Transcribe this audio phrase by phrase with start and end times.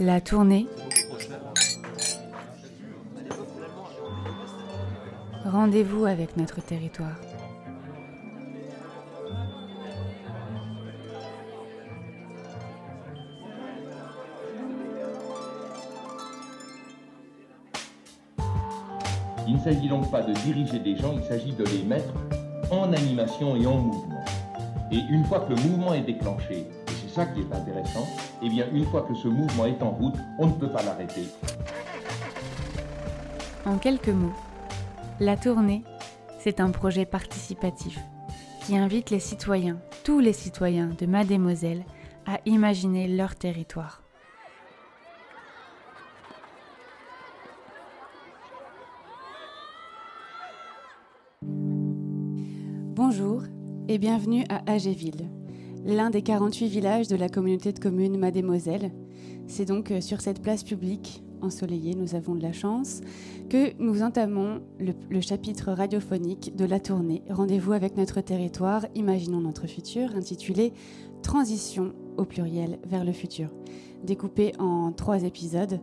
[0.00, 0.68] La tournée.
[5.44, 7.16] Rendez-vous avec notre territoire.
[19.48, 22.14] Il ne s'agit donc pas de diriger des gens, il s'agit de les mettre
[22.70, 24.24] en animation et en mouvement.
[24.92, 28.06] Et une fois que le mouvement est déclenché, et c'est ça qui est intéressant,
[28.42, 31.28] eh bien une fois que ce mouvement est en route, on ne peut pas l'arrêter.
[33.64, 34.34] En quelques mots,
[35.20, 35.84] la tournée,
[36.38, 37.98] c'est un projet participatif
[38.64, 41.84] qui invite les citoyens, tous les citoyens de Mademoiselle,
[42.26, 44.02] à imaginer leur territoire.
[53.00, 53.42] Bonjour
[53.88, 55.30] et bienvenue à Agéville,
[55.84, 58.92] l'un des 48 villages de la communauté de communes Mademoiselle.
[59.46, 63.00] C'est donc euh, sur cette place publique ensoleillée, nous avons de la chance,
[63.48, 69.40] que nous entamons le, le chapitre radiophonique de la tournée Rendez-vous avec notre territoire, imaginons
[69.40, 70.72] notre futur, intitulé
[71.22, 73.50] Transition au pluriel vers le futur.
[74.04, 75.80] Découpé en trois épisodes,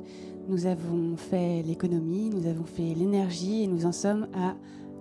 [0.47, 4.55] nous avons fait l'économie, nous avons fait l'énergie et nous en sommes à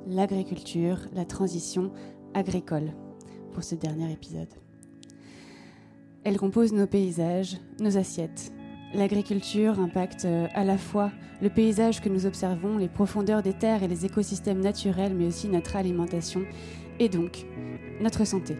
[0.07, 1.93] l'agriculture, la transition
[2.35, 2.93] agricole
[3.53, 4.64] pour ce dernier épisode.
[6.25, 8.51] Elle compose nos paysages, nos assiettes.
[8.95, 11.11] L'agriculture impacte euh, à la fois
[11.43, 15.49] le paysage que nous observons, les profondeurs des terres et les écosystèmes naturels, mais aussi
[15.49, 16.45] notre alimentation
[16.99, 17.45] et donc
[18.01, 18.57] notre santé.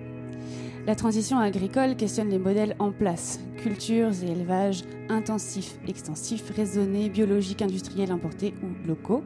[0.87, 7.63] La transition agricole questionne les modèles en place, cultures et élevages intensifs, extensifs, raisonnés, biologiques,
[7.63, 9.25] industriels, importés ou locaux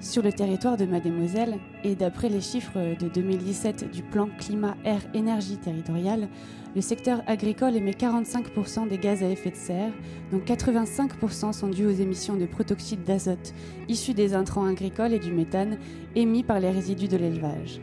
[0.00, 5.00] sur le territoire de Mademoiselle et d'après les chiffres de 2017 du plan climat air
[5.14, 6.28] énergie territorial,
[6.74, 9.92] le secteur agricole émet 45% des gaz à effet de serre,
[10.32, 13.52] dont 85% sont dus aux émissions de protoxyde d'azote
[13.88, 15.78] issus des intrants agricoles et du méthane
[16.14, 17.80] émis par les résidus de l'élevage.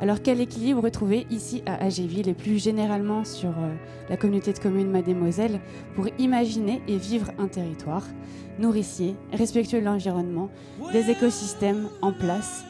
[0.00, 3.74] Alors quel équilibre retrouver ici à Agéville et plus généralement sur euh,
[4.08, 5.60] la communauté de communes Mademoiselle
[5.96, 8.06] pour imaginer et vivre un territoire
[8.60, 10.50] nourricier, respectueux de l'environnement,
[10.92, 12.64] des écosystèmes en place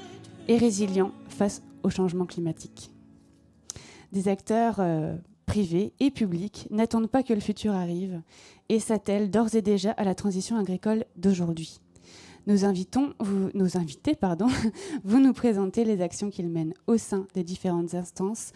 [0.48, 2.90] et résilients face au changement climatique.
[4.12, 5.14] Des acteurs euh,
[5.44, 8.22] privés et publics n'attendent pas que le futur arrive
[8.70, 11.80] et s'attellent d'ores et déjà à la transition agricole d'aujourd'hui.
[12.48, 14.46] Nous invitons, vous, nos invités, pardon,
[15.04, 18.52] vous nous présentez les actions qu'ils mènent au sein des différentes instances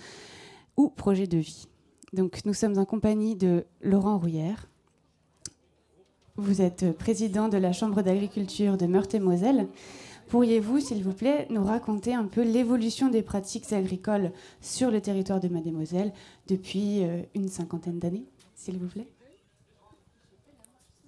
[0.78, 1.69] ou projets de vie.
[2.14, 4.66] Donc, nous sommes en compagnie de Laurent Rouillère.
[6.36, 9.69] Vous êtes président de la Chambre d'agriculture de Meurthe-et-Moselle.
[10.28, 14.32] Pourriez-vous, s'il vous plaît, nous raconter un peu l'évolution des pratiques agricoles
[14.62, 16.14] sur le territoire de Mademoiselle
[16.48, 18.24] depuis euh, une cinquantaine d'années,
[18.54, 19.09] s'il vous plaît?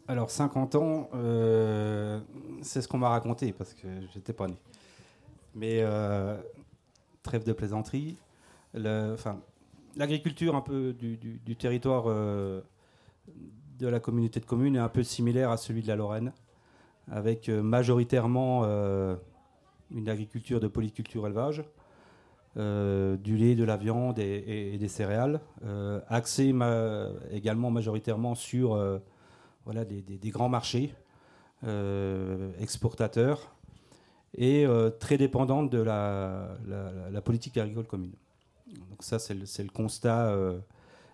[0.07, 2.21] Alors, 50 ans, euh,
[2.61, 4.57] c'est ce qu'on m'a raconté parce que j'étais pas né.
[5.55, 6.37] Mais euh,
[7.23, 8.17] trêve de plaisanterie.
[8.75, 12.61] L'agriculture un peu du, territoire euh,
[13.79, 16.33] de la communauté de communes est un peu similaire à celui de la Lorraine,
[17.11, 18.65] avec majoritairement
[19.91, 21.63] une agriculture de polyculture élevage,
[22.57, 28.75] du lait, de la viande et, des céréales, euh, axée ma- également majoritairement sur
[29.65, 30.95] voilà, des, grands marchés
[31.65, 33.55] euh, exportateurs
[34.37, 36.57] et euh, très dépendante de la,
[37.25, 38.13] politique agricole commune.
[38.91, 40.59] Donc ça, c'est le, constat euh,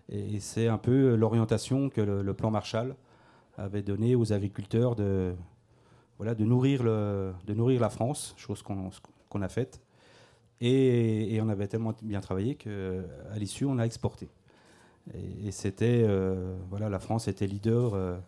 [0.09, 2.95] et, c'est un peu l'orientation que le, plan Marshall
[3.57, 5.33] avait donné aux agriculteurs de,
[6.17, 9.81] voilà, de, nourrir, le, de nourrir la France, chose qu'on a faite.
[10.59, 12.69] Et, on avait tellement bien travaillé qu'à
[13.35, 14.29] l'issue, on a exporté.
[15.13, 16.05] Et, c'était,
[16.69, 18.21] voilà, la France était leader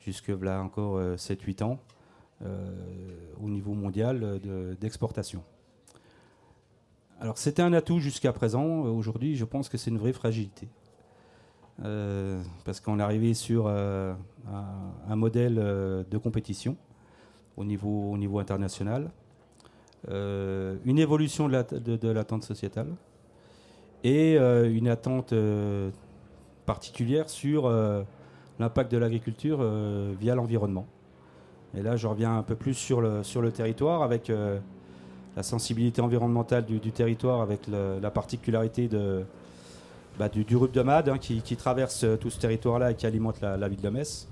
[0.00, 1.78] jusque là encore 7-8 ans
[2.44, 2.68] euh,
[3.42, 5.42] au niveau mondial euh, de- d'exportation.
[7.20, 8.64] Alors c'était un atout jusqu'à présent.
[8.82, 10.68] Aujourd'hui, je pense que c'est une vraie fragilité.
[11.84, 14.14] Euh, parce qu'on est arrivé sur euh,
[15.08, 16.76] un, modèle euh, de compétition
[17.56, 19.10] au niveau, au niveau international,
[20.08, 22.94] Euh, une évolution de la- de- de l'attente sociétale
[24.04, 25.90] et euh, une attente euh,
[26.64, 28.04] particulière sur euh,
[28.58, 30.86] l'impact de l'agriculture euh, via l'environnement.
[31.76, 34.58] Et là, je reviens un peu plus sur le, sur le territoire avec euh,
[35.36, 39.24] la sensibilité environnementale du, du territoire, avec la particularité de,
[40.18, 43.06] bah, du, du de Mad hein, qui, qui traverse euh, tout ce territoire-là et qui
[43.06, 44.28] alimente la, ville de Metz.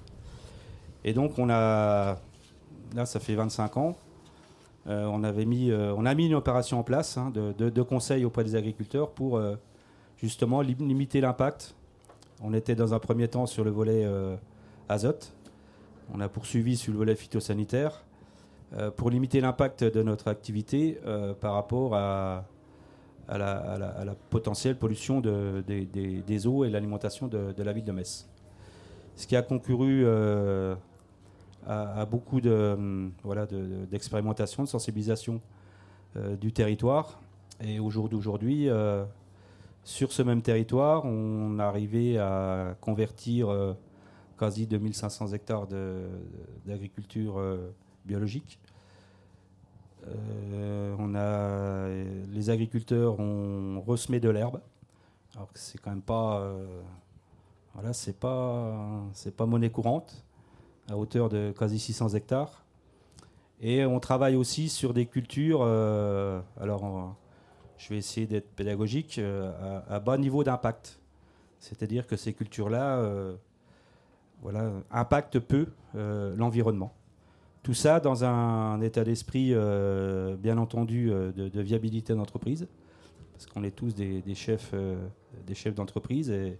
[1.04, 2.16] Et donc, on a,
[2.94, 3.96] là, ça fait 25 ans.
[4.86, 8.26] On, avait mis, on a mis une opération en place hein, de, de- de conseil
[8.26, 9.40] auprès des agriculteurs pour
[10.18, 11.74] justement lim- limiter l'impact.
[12.46, 14.36] On était dans un premier temps sur le volet euh,
[14.90, 15.32] azote.
[16.12, 18.04] On a poursuivi sur le volet phytosanitaire
[18.96, 20.98] pour limiter l'impact de notre activité
[21.40, 22.44] par rapport à,
[23.28, 28.28] la, potentielle pollution des eaux et l'alimentation de, la ville de Metz.
[29.14, 30.04] Ce qui a concouru
[31.66, 33.46] à, beaucoup de, voilà,
[33.90, 35.40] d'expérimentation, de, sensibilisation
[36.40, 37.20] du territoire.
[37.62, 38.68] Et au jour d'aujourd'hui,
[39.84, 43.74] sur ce même territoire, on arrivé à convertir euh,
[44.38, 45.66] quasi 2500 hectares
[46.64, 47.70] d'agriculture euh,
[48.06, 48.58] biologique.
[50.06, 50.94] Euh,
[52.32, 54.60] les agriculteurs ont ressemé de l'herbe.
[55.36, 56.56] Alors que c'est quand même pas,
[57.92, 59.02] c'est pas,
[59.36, 60.24] pas monnaie courante,
[60.88, 62.64] à hauteur de quasi 600 hectares.
[63.60, 65.62] Et on travaille aussi sur des cultures.
[66.60, 67.16] alors,
[67.78, 71.00] je vais essayer d'être pédagogique, euh, à, bas niveau d'impact.
[71.58, 73.34] C'est-à-dire que ces cultures-là euh,
[74.42, 76.94] voilà, impactent peu euh, l'environnement.
[77.62, 79.54] Tout ça dans un, état d'esprit,
[80.38, 82.68] bien entendu, de, viabilité d'entreprise,
[83.32, 84.74] parce qu'on est tous des, chefs
[85.74, 86.58] d'entreprise et,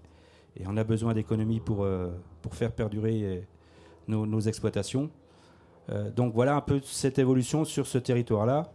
[0.64, 1.87] on a besoin d'économies pour,
[2.40, 3.46] pour faire perdurer
[4.08, 5.11] nos exploitations.
[6.16, 8.72] donc voilà un peu cette évolution sur ce territoire-là.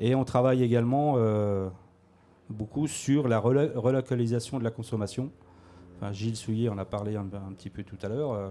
[0.00, 1.68] Et on travaille également euh,
[2.48, 5.30] beaucoup sur la relocalisation de la consommation.
[6.12, 8.50] Gilles Souillet en a parlé un, petit peu tout à l'heure, euh,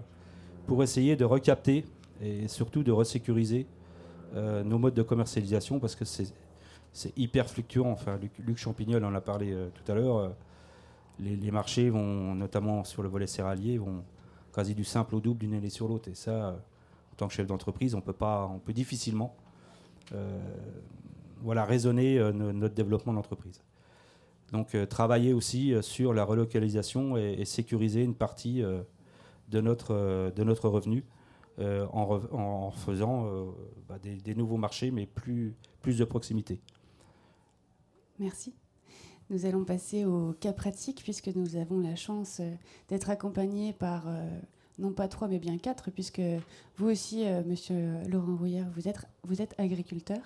[0.65, 1.85] pour essayer de recapter
[2.21, 3.65] et surtout de resécuriser
[4.35, 6.33] euh, nos modes de commercialisation parce que c'est
[7.15, 7.95] hyper fluctuant.
[8.45, 10.33] Luc, Champignol en a parlé tout à l'heure.
[11.19, 14.03] Les, marchés vont, notamment sur le volet céréalier, vont
[14.53, 16.09] quasi du simple au double d'une année sur l'autre.
[16.09, 16.57] Et ça,
[17.13, 19.33] en tant que chef d'entreprise, on peut pas, on peut difficilement
[21.41, 23.61] voilà, raisonner euh, notre développement d'entreprise.
[24.51, 28.61] Donc euh, travailler aussi euh, sur la relocalisation et, sécuriser une partie
[29.49, 31.05] de, notre, de notre revenu
[31.59, 33.47] en, faisant
[33.89, 36.61] bah, des, nouveaux marchés, mais plus, plus de proximité.
[38.19, 38.53] Merci.
[39.31, 42.41] Nous allons passer au cas pratique, puisque nous avons la chance
[42.89, 44.05] d'être accompagnés par,
[44.77, 46.21] non pas trois, mais bien quatre, puisque
[46.75, 50.21] vous aussi, Monsieur Laurent Rouillère, vous êtes, vous êtes agriculteur.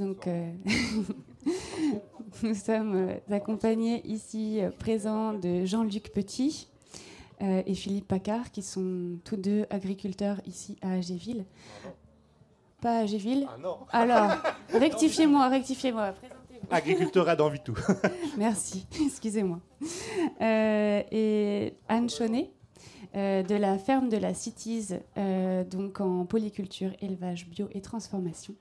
[0.00, 0.50] Donc, euh,
[2.42, 6.68] nous sommes euh, accompagnés ici euh, présents de Jean-Luc Petit
[7.42, 11.46] et Philippe Paccard, qui sont tous deux agriculteurs ici à Agéville.
[12.82, 14.30] Pas à Agéville Ah non Alors,
[14.74, 16.12] rectifiez-moi, rectifiez-moi.
[16.70, 17.78] Agriculteur à tout.
[18.36, 19.58] Merci, excusez-moi.
[20.38, 22.50] et Anne Chaunet,
[23.14, 24.88] de la ferme de la Cities,
[25.70, 28.54] donc en polyculture, élevage bio et transformation.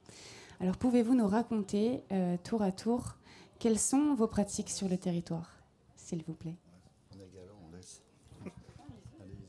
[0.62, 3.16] Alors pouvez-vous nous raconter euh, tour à tour
[3.60, 5.50] quelles sont vos pratiques sur le territoire,
[5.96, 6.56] s'il vous plaît?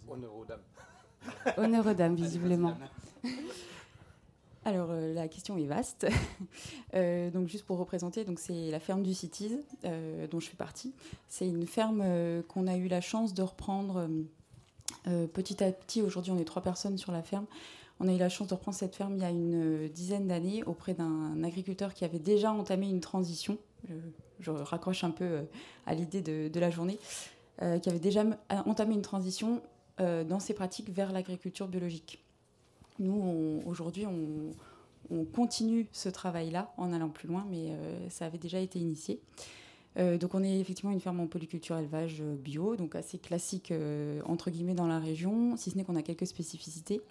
[0.09, 0.61] Honneur aux dames.
[1.57, 2.77] Honneur aux dames, visiblement.
[4.65, 6.07] Alors euh, la question est vaste.
[6.95, 10.93] Euh, donc juste pour représenter, donc c'est la ferme du Cities dont je fais partie.
[11.29, 12.03] C'est une ferme
[12.49, 14.09] qu'on a eu la chance de reprendre
[15.33, 16.03] petit à petit.
[16.03, 17.47] Aujourd'hui, on est trois personnes sur la ferme
[18.01, 20.27] on a eu la chance de reprendre cette ferme il y a une euh, dizaine
[20.27, 23.59] d'années auprès d'un agriculteur qui avait déjà entamé une transition.
[24.41, 25.43] Je, raccroche un peu euh,
[25.87, 26.99] à l'idée de, la journée,
[27.61, 28.25] euh, qui avait déjà
[28.67, 29.63] entamé une transition
[29.99, 32.25] dans ses pratiques vers l'agriculture biologique.
[33.01, 37.77] Nous, aujourd'hui, on, continue ce travail-là en allant plus loin, mais
[38.09, 39.21] ça avait déjà été initié.
[39.97, 43.75] donc on est effectivement une ferme en polyculture élevage bio, donc assez classique
[44.25, 47.03] entre guillemets dans la région, si ce n'est qu'on a quelques spécificités.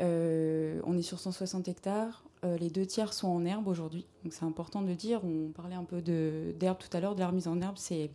[0.00, 2.24] Euh, on est sur 160 hectares.
[2.44, 4.06] Euh, les deux tiers sont en herbe aujourd'hui.
[4.22, 5.20] Donc c'est important de dire.
[5.24, 7.76] On parlait un peu d'herbe tout à l'heure, de la remise en herbe.
[7.76, 8.10] C'est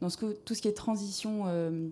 [0.00, 1.88] dans tout ce qui est transition euh,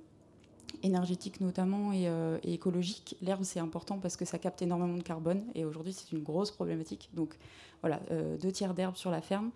[0.83, 2.09] énergétique notamment et,
[2.45, 3.17] écologique.
[3.21, 6.51] L'herbe c'est important parce que ça capte énormément de carbone et aujourd'hui c'est une grosse
[6.51, 7.11] problématique.
[7.15, 7.37] Donc
[7.81, 8.01] voilà,
[8.41, 9.51] deux tiers d'herbe sur la ferme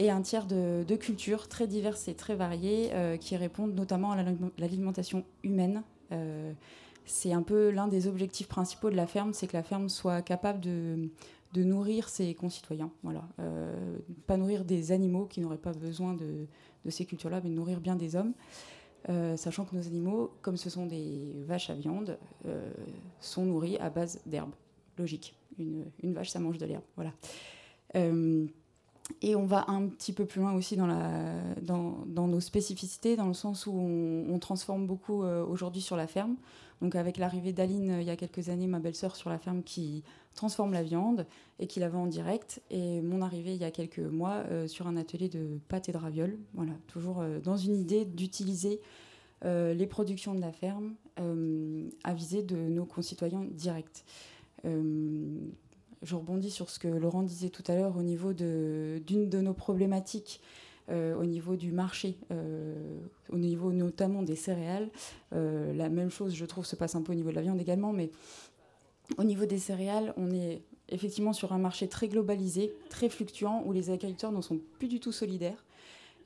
[0.00, 2.90] et un tiers de, de cultures très diverses et très variées
[3.20, 4.22] qui répondent notamment à
[4.58, 5.84] l'alimentation humaine
[7.06, 10.22] c'est un peu l'un des objectifs principaux de la ferme, c'est que la ferme soit
[10.22, 11.10] capable de,
[11.56, 12.90] nourrir ses concitoyens.
[13.02, 13.24] Voilà.
[13.38, 16.46] Euh, pas nourrir des animaux qui n'auraient pas besoin de,
[16.88, 18.32] ces cultures-là, mais nourrir bien des hommes.
[19.10, 22.72] Euh, sachant que nos animaux, comme ce sont des vaches à viande, euh,
[23.20, 24.52] sont nourris à base d'herbe.
[24.98, 25.34] Logique.
[25.58, 26.82] Une, vache, ça mange de l'herbe.
[26.96, 27.12] Voilà.
[29.22, 33.66] et on va un petit peu plus loin aussi dans, nos spécificités, dans le sens
[33.66, 36.36] où on transforme beaucoup aujourd'hui sur la ferme.
[36.84, 39.62] Donc avec l'arrivée d'Aline euh, il y a quelques années, ma belle-sœur sur la ferme
[39.62, 41.26] qui transforme la viande
[41.58, 42.60] et qui la vend en direct.
[42.70, 45.92] Et mon arrivée il y a quelques mois euh, sur un atelier de pâtes et
[45.92, 46.36] de ravioles.
[46.52, 48.80] Voilà, toujours euh, dans une idée d'utiliser
[49.46, 54.02] les productions de la ferme à viser de nos concitoyens directs.
[54.64, 59.52] je rebondis sur ce que Laurent disait tout à l'heure au niveau d'une de, nos
[59.52, 60.40] problématiques
[60.90, 62.18] au niveau du marché,
[63.30, 64.90] au niveau notamment des céréales.
[65.32, 67.92] la même chose, je trouve, se passe un peu au niveau de la viande également,
[67.92, 68.10] mais
[69.18, 73.72] au niveau des céréales, on est effectivement sur un marché très globalisé, très fluctuant, où
[73.72, 75.64] les agriculteurs ne sont plus du tout solidaires,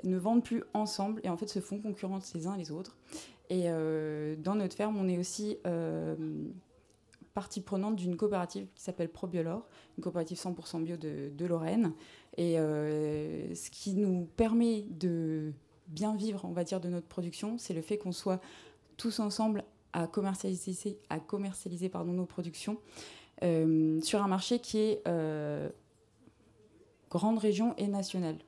[0.05, 2.97] ne vendent plus ensemble et en fait se font concurrence les uns les autres.
[3.51, 6.15] Et euh, dans notre ferme, on est aussi euh,
[7.39, 11.93] partie prenante d'une coopérative qui s'appelle ProBiolor, une coopérative 100% bio de, Lorraine.
[12.37, 15.53] Et euh, ce qui nous permet de
[15.87, 18.41] bien vivre, on va dire, de notre production, c'est le fait qu'on soit
[18.97, 20.99] tous ensemble à commercialiser,
[21.89, 22.77] pardon, nos productions
[23.45, 25.69] euh, sur un marché qui est euh,
[27.09, 28.39] grande région et nationale,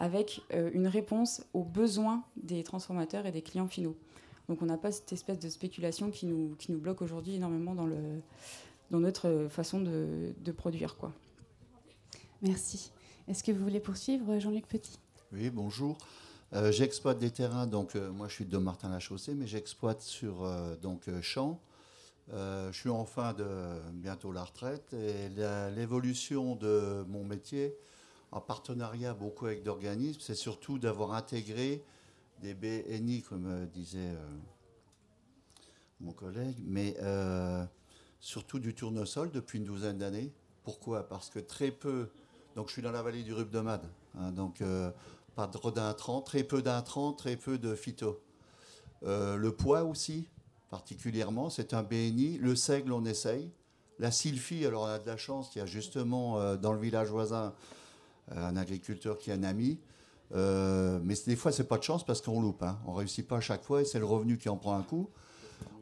[0.00, 3.96] avec une réponse aux besoins des transformateurs et des clients finaux.
[4.48, 7.74] Donc on n'a pas cette espèce de spéculation qui nous, qui nous bloque aujourd'hui énormément
[7.74, 8.22] dans, le,
[8.90, 10.96] dans notre façon de, de produire.
[10.96, 11.12] Quoi.
[12.42, 12.90] Merci.
[13.26, 14.98] Est-ce que vous voulez poursuivre, Jean-Luc Petit?
[15.32, 15.98] Oui, bonjour.
[16.54, 20.76] Euh, j'exploite des terrains, donc euh, moi je suis de Martin-la-Chaussée, mais j'exploite sur euh,
[20.76, 21.60] donc champs.
[22.32, 23.46] je suis en fin de
[23.92, 25.28] bientôt la retraite et
[25.76, 27.76] l'évolution de mon métier,
[28.32, 31.84] en partenariat beaucoup avec d'organismes, c'est surtout d'avoir intégré
[32.40, 34.14] des BNI, comme disait
[36.00, 36.96] mon collègue, mais
[38.20, 40.32] surtout du tournesol depuis une douzaine d'années.
[40.62, 41.08] Pourquoi?
[41.08, 42.10] Parce que très peu,
[42.56, 43.82] donc je suis dans la vallée du Rubdomad,
[44.18, 44.62] hein, donc
[45.34, 48.20] pas d'intrants, très peu d'intrants, très peu de phyto.
[49.04, 50.28] Euh, le poids aussi,
[50.70, 52.38] particulièrement, c'est un BNI.
[52.38, 53.50] Le seigle, on essaye.
[54.00, 56.80] La sylphie, alors on a de la chance, il y a justement euh, dans le
[56.80, 57.54] village voisin
[58.32, 59.78] euh, un agriculteur qui est un ami.
[60.32, 62.62] Mais des fois, c'est pas de chance parce qu'on loupe.
[62.62, 62.78] Hein.
[62.86, 65.10] On réussit pas à chaque fois et c'est le revenu qui en prend un coup.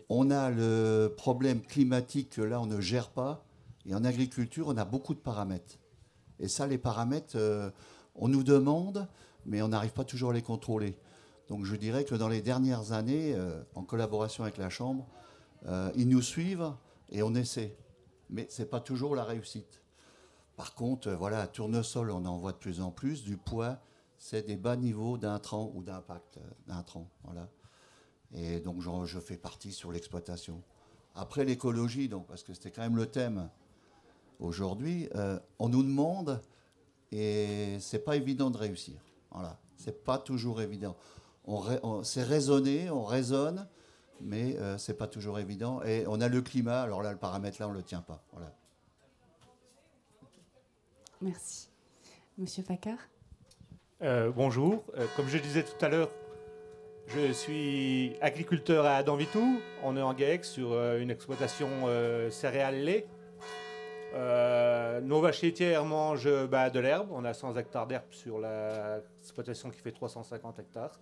[0.08, 3.44] On a le problème climatique que là, on ne gère pas.
[3.86, 5.78] Et en agriculture, on a beaucoup de paramètres.
[6.38, 7.36] Et ça, les paramètres,
[8.14, 9.08] on nous demande
[9.46, 10.98] mais on n'arrive pas toujours à les contrôler.
[11.48, 15.06] Donc je dirais que dans les dernières années, euh, en collaboration avec la Chambre,
[15.66, 16.72] euh, ils nous suivent
[17.10, 17.76] et on essaie.
[18.28, 19.82] Mais ce n'est pas toujours la réussite.
[20.56, 23.22] Par contre, euh, voilà, tournesol, on en voit de plus en plus.
[23.22, 23.78] Du poids,
[24.18, 27.08] c'est des bas niveaux d'intrants ou d'impact d'intrants.
[27.24, 27.48] Voilà.
[28.32, 30.62] Et donc je, fais partie sur l'exploitation.
[31.14, 33.48] Après l'écologie, donc, parce que c'était quand même le thème
[34.38, 35.08] aujourd'hui,
[35.58, 36.42] on nous demande,
[37.12, 39.00] et c'est pas évident de réussir.
[39.30, 39.58] Voilà.
[39.76, 40.96] C'est pas toujours évident.
[41.44, 43.68] On, c'est raisonné, on raisonne,
[44.20, 45.82] mais euh, c'est pas toujours évident.
[45.82, 48.24] Et on a le climat, alors là, le paramètre là, on le tient pas.
[48.32, 48.52] Voilà.
[51.20, 51.68] Merci.
[52.36, 52.98] Monsieur Facard
[54.02, 54.84] euh, Bonjour.
[54.96, 56.10] Euh, comme je disais tout à l'heure,
[57.06, 59.60] je suis agriculteur à Danvitou.
[59.82, 61.68] On est en GAEC sur une exploitation
[62.30, 63.06] céréales-lait.
[64.16, 67.08] Euh, nos vaches laitières mangent bah, de l'herbe.
[67.12, 70.98] On a 100 hectares d'herbe sur l'exploitation qui fait 350 hectares.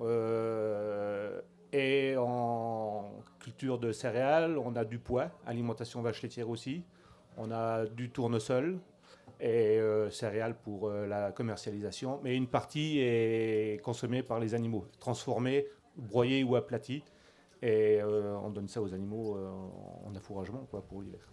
[0.00, 1.40] Euh,
[1.72, 6.82] et en culture de céréales, on a du poids, alimentation vache laitière aussi.
[7.36, 8.78] On a du tournesol
[9.40, 12.20] et euh, céréales pour la commercialisation.
[12.22, 15.66] Mais une partie est consommée par les animaux, transformée,
[15.96, 17.02] broyée ou aplatie.
[17.60, 19.36] Et on donne ça aux animaux
[20.04, 21.28] en affouragement quoi, pour l'hiver.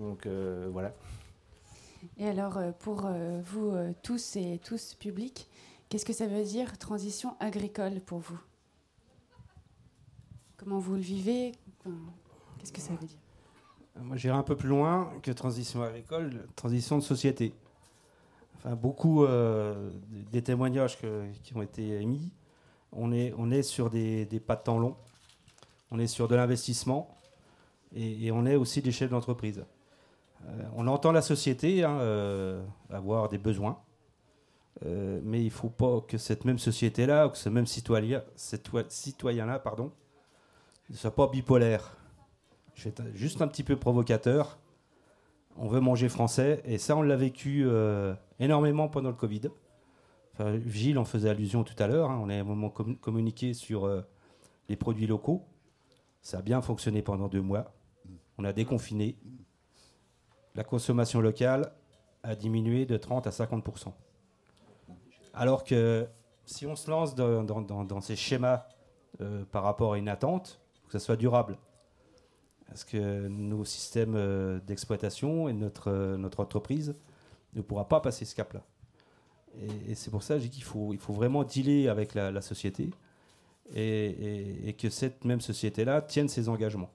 [0.00, 0.94] Donc euh, voilà.
[2.16, 5.46] Et alors, euh, pour euh, vous tous et tous publics,
[5.90, 8.40] qu'est-ce que ça veut dire transition agricole pour vous?
[10.56, 11.52] Comment vous le vivez?
[12.58, 13.18] Qu'est-ce que ça veut dire?
[13.96, 17.52] Moi, j'irai un peu plus loin que transition agricole, transition de société.
[18.56, 19.26] Enfin, beaucoup
[20.30, 20.98] des témoignages
[21.42, 22.30] qui ont été émis,
[22.92, 24.96] on est, on est sur des, des pas de temps longs,
[25.90, 27.16] on est sur de l'investissement
[27.94, 29.64] et, on est aussi des chefs d'entreprise.
[30.46, 33.78] Euh, on entend la société hein, euh, avoir des besoins,
[34.86, 38.22] euh, mais il ne faut pas que cette même société-là, ou que ce même citoyen-là,
[40.88, 41.96] ne soit pas bipolaire.
[42.80, 44.58] Je juste un petit peu provocateur.
[45.56, 47.68] On veut manger français, et ça, on l'a vécu
[48.38, 49.50] énormément pendant le Covid.
[50.66, 52.10] Gilles en faisait allusion tout à l'heure.
[52.10, 52.18] Hein.
[52.22, 53.90] on a un moment communiqué sur
[54.68, 55.44] les produits locaux.
[56.22, 57.74] Ça a bien fonctionné pendant deux mois.
[58.38, 59.18] On a déconfiné
[60.54, 61.72] la consommation locale
[62.22, 63.92] a diminué de 30 à 50%
[65.34, 66.08] Alors que
[66.44, 68.66] si on se lance dans, ces schémas
[69.20, 71.58] euh, par rapport à une attente, que ça soit durable,
[72.70, 76.94] parce que nos systèmes euh, d'exploitation et notre, euh, notre entreprise
[77.54, 78.62] ne pourra pas passer ce cap-là.
[79.88, 82.90] Et, c'est pour ça que je dis qu'il faut, vraiment dealer avec la, société
[83.74, 86.90] et, que cette même société-là tienne ses engagements.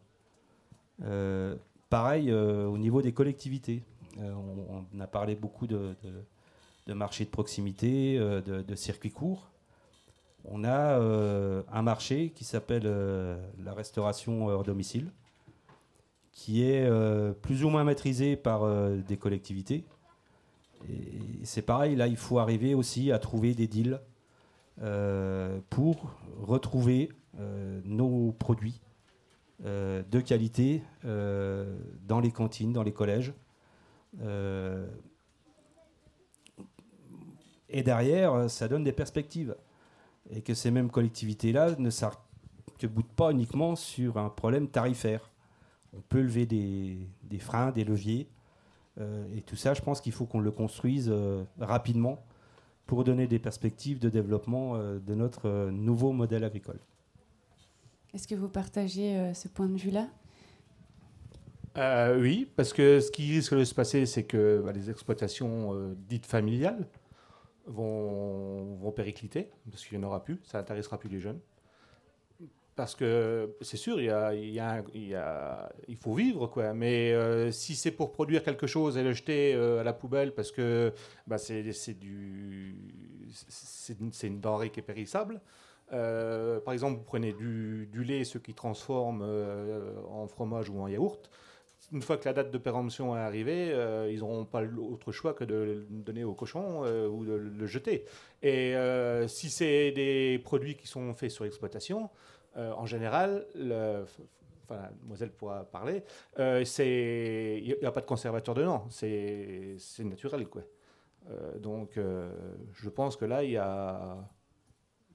[1.03, 1.57] Euh,
[1.89, 3.83] pareil au niveau des collectivités.
[4.17, 5.93] On, a parlé beaucoup de,
[6.87, 9.51] marchés de proximité, de, de, circuits courts.
[10.45, 10.97] On a
[11.69, 12.85] un marché qui s'appelle
[13.61, 15.11] la restauration hors domicile,
[16.35, 16.87] qui est
[17.41, 18.69] plus ou moins maîtrisé par
[19.07, 19.85] des collectivités
[21.43, 23.99] c'est pareil, là, il faut arriver aussi à trouver des deals
[24.81, 26.11] euh, pour
[26.41, 28.81] retrouver euh, nos produits
[29.63, 33.33] euh, de qualité dans les cantines, dans les collèges.
[37.69, 39.55] et derrière, ça donne des perspectives.
[40.31, 45.29] Et que ces mêmes collectivités-là ne s'arc-boutent pas uniquement sur un problème tarifaire.
[45.95, 48.27] On peut lever des freins, des leviers.
[48.99, 52.23] Euh, et tout ça, je pense qu'il faut qu'on le construise euh, rapidement
[52.85, 56.79] pour donner des perspectives de développement euh, de notre nouveau modèle agricole.
[58.13, 60.07] Est-ce que vous partagez ce point de vue-là?
[62.17, 66.25] Oui, parce que ce qui risque de se passer, c'est que bah, les exploitations dites
[66.25, 66.87] familiales
[67.65, 71.41] vont, vont péricliter, parce qu'il n'y en aura plus, ça n'intéressera plus les jeunes
[72.75, 74.11] parce que c'est sûr, il,
[75.97, 76.73] faut vivre, quoi.
[76.73, 80.33] Mais euh, si c'est pour produire quelque chose et le jeter euh, à la poubelle
[80.33, 80.93] parce que
[81.25, 81.63] bah, c'est
[84.23, 85.39] une denrée qui est périssable.
[85.93, 89.25] Euh, par exemple, vous prenez du, du lait, ceux qui transforment
[90.09, 91.29] en fromage ou en yaourt.
[91.93, 93.67] Une fois que la date de péremption est arrivée,
[94.09, 98.05] ils n'auront pas autre choix que de le donner au cochon ou de le jeter.
[98.41, 98.73] Et
[99.27, 102.09] si c'est des produits qui sont faits sur exploitation,
[102.57, 104.05] euh, en général, le,
[104.69, 106.03] la demoiselle pourra parler,
[106.39, 110.47] euh, il n'y a pas de conservateur dedans, c'est naturel.
[111.29, 111.99] Euh, donc,
[112.73, 114.17] je pense que là, il y a,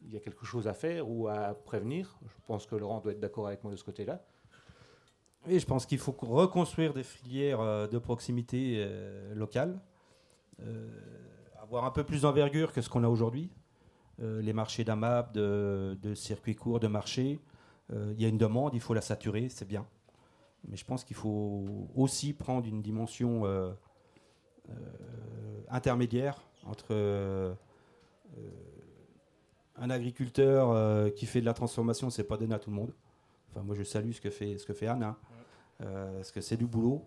[0.09, 2.19] y a quelque chose à faire ou à prévenir.
[2.27, 4.23] Je pense que Laurent doit être d'accord avec moi de ce côté-là.
[5.47, 8.87] Oui, je pense qu'il faut reconstruire des filières de proximité
[9.35, 9.81] locales,
[11.63, 13.51] avoir un peu plus d'envergure que ce qu'on a aujourd'hui.
[14.23, 17.41] Euh, les marchés d'AMAP, de, de, circuits courts, de marchés.
[17.91, 19.87] Euh, il y a une demande, il faut la saturer, c'est bien.
[20.69, 23.73] Mais je pense qu'il faut aussi prendre une dimension euh,
[25.71, 27.57] intermédiaire entre
[29.77, 32.93] un agriculteur qui fait de la transformation, c'est pas donné à tout le monde.
[33.49, 35.17] Enfin, moi, je salue ce que fait, ce que fait Anna,
[35.79, 37.07] parce que c'est du boulot.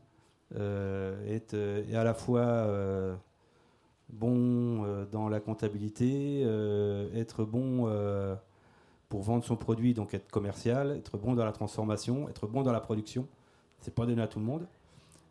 [0.55, 3.19] et, et, à la fois
[4.09, 8.35] bon euh, dans la comptabilité, euh, être bon euh,
[9.09, 12.71] pour vendre son produit, donc être commercial, être bon dans la transformation, être bon dans
[12.71, 13.27] la production.
[13.79, 14.67] C'est pas donné à tout le monde.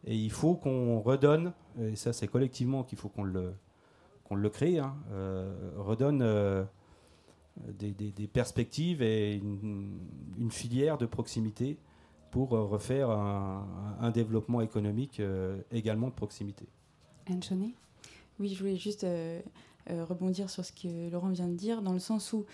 [0.04, 3.54] Et il faut qu'on redonne, et ça c'est collectivement qu'il faut qu'on le,
[4.24, 4.96] qu'on le crée, hein,
[5.76, 6.66] redonne
[7.68, 11.78] des, perspectives et une, filière de proximité
[12.32, 15.22] pour refaire un, développement économique
[15.70, 16.66] également de proximité.
[17.28, 17.44] Anne
[18.38, 19.40] oui, je voulais juste euh,
[19.90, 22.44] euh, rebondir sur ce que Laurent vient de dire, dans le sens où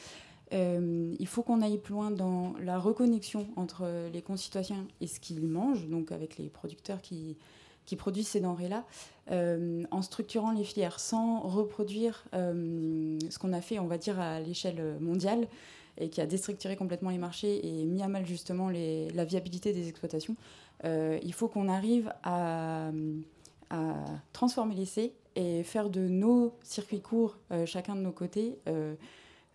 [0.53, 5.21] euh, il faut qu'on aille plus loin dans la reconnexion entre les concitoyens et ce
[5.21, 7.37] qu'ils mangent, donc avec les producteurs qui,
[7.85, 8.85] qui produisent ces denrées-là,
[9.91, 14.97] en structurant les filières sans reproduire ce qu'on a fait, on va dire, à l'échelle
[15.01, 15.47] mondiale
[15.99, 19.87] et qui a déstructuré complètement les marchés et mis à mal justement la viabilité des
[19.91, 20.35] exploitations.
[20.85, 22.91] il faut qu'on arrive à,
[23.69, 23.95] à
[24.33, 28.95] transformer l'essai et faire de nos circuits courts, euh, chacun de nos côtés, euh,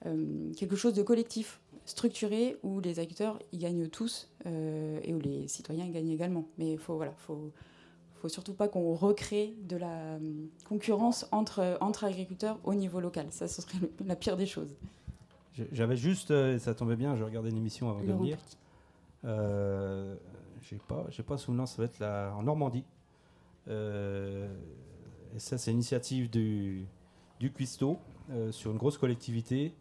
[0.06, 5.50] euh, quelque chose de collectif, structuré, où les acteurs y gagnent tous et où les
[5.50, 6.48] citoyens y gagnent également.
[6.58, 7.52] Mais il faut, voilà, faut,
[8.16, 10.18] faut surtout pas qu'on recrée de la
[10.70, 13.28] concurrence entre, entre agriculteurs au niveau local.
[13.32, 14.74] Ça, ce serait la pire des choses.
[15.74, 18.38] J'avais juste, ça tombait bien, je regardais une émission avant de venir.
[19.26, 20.16] Euh,
[20.62, 22.84] j'ai pas, j'ai pas souvenir, ça va être la, en Normandie.
[23.68, 24.93] Euh, et
[25.38, 26.86] ça, c'est l'initiative du,
[27.40, 28.00] du Cuisto
[28.32, 29.76] euh, sur une grosse collectivité,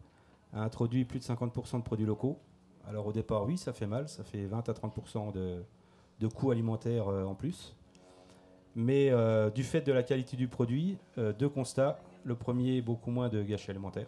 [0.52, 2.38] a introduit plus de 50% de produits locaux.
[2.86, 5.62] Alors au départ, oui, ça fait mal, ça fait 20 à 30% de,
[6.20, 7.76] de coûts alimentaires euh, en plus.
[8.74, 12.00] Mais euh, du fait de la qualité du produit, deux constats.
[12.24, 14.06] Le premier, beaucoup moins de gâchis alimentaires,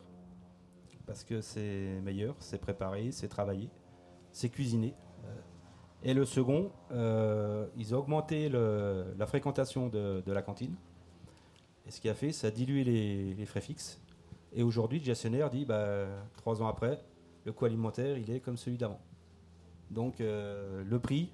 [1.04, 3.68] parce que c'est meilleur, c'est préparé, c'est travaillé,
[4.30, 4.94] c'est cuisiné.
[6.04, 6.70] Et le second,
[7.76, 10.76] ils ont augmenté la fréquentation de la cantine.
[11.87, 14.01] Et ce qui a fait, ça a dilué les, frais fixes.
[14.53, 17.01] Et aujourd'hui, le gestionnaire dit, bah, trois ans après,
[17.44, 19.01] le coût alimentaire, il est comme celui d'avant.
[19.90, 21.31] Donc euh, le prix,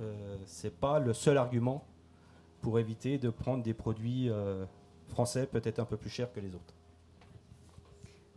[0.00, 1.84] euh, ce n'est pas le seul argument
[2.60, 4.64] pour éviter de prendre des produits euh,
[5.08, 6.74] français peut-être un peu plus chers que les autres.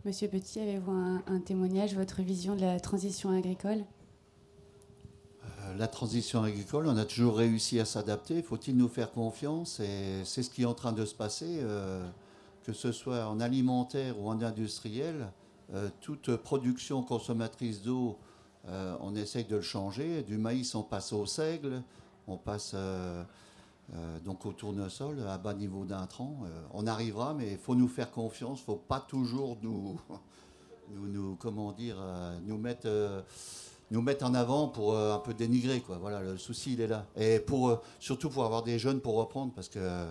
[0.04, 3.84] Monsieur Petit, avez-vous un, témoignage, votre vision de la transition agricole?
[5.76, 8.42] La transition agricole, on a toujours réussi à s'adapter.
[8.42, 12.08] Faut-il nous faire confiance Et c'est ce qui est en train de se passer, euh,
[12.64, 15.30] que ce soit en alimentaire ou en industriel.
[15.74, 18.18] euh, toute production consommatrice d'eau,
[18.68, 20.22] euh, on essaye de le changer.
[20.22, 21.82] Du maïs, on passe au seigle,
[22.26, 23.22] on passe euh,
[23.94, 26.38] euh, donc au tournesol à bas niveau d'intrants.
[26.46, 28.60] Euh, on arrivera, mais il faut nous faire confiance.
[28.60, 30.00] Il faut pas toujours nous,
[31.98, 32.88] euh, nous mettre.
[33.90, 35.98] Nous mettre en avant pour euh, un peu dénigrer quoi.
[35.98, 37.06] Voilà, le souci il est là.
[37.16, 40.10] Et pour euh, surtout pour avoir des jeunes pour reprendre parce que euh,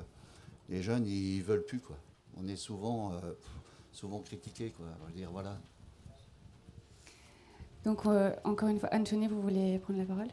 [0.70, 1.96] les jeunes ils veulent plus quoi.
[2.40, 3.14] On est souvent
[3.92, 4.86] souvent critiqués quoi.
[5.16, 5.58] Dire voilà.
[7.84, 8.06] Donc,
[8.44, 10.28] encore une fois, Anthony, vous voulez prendre la parole?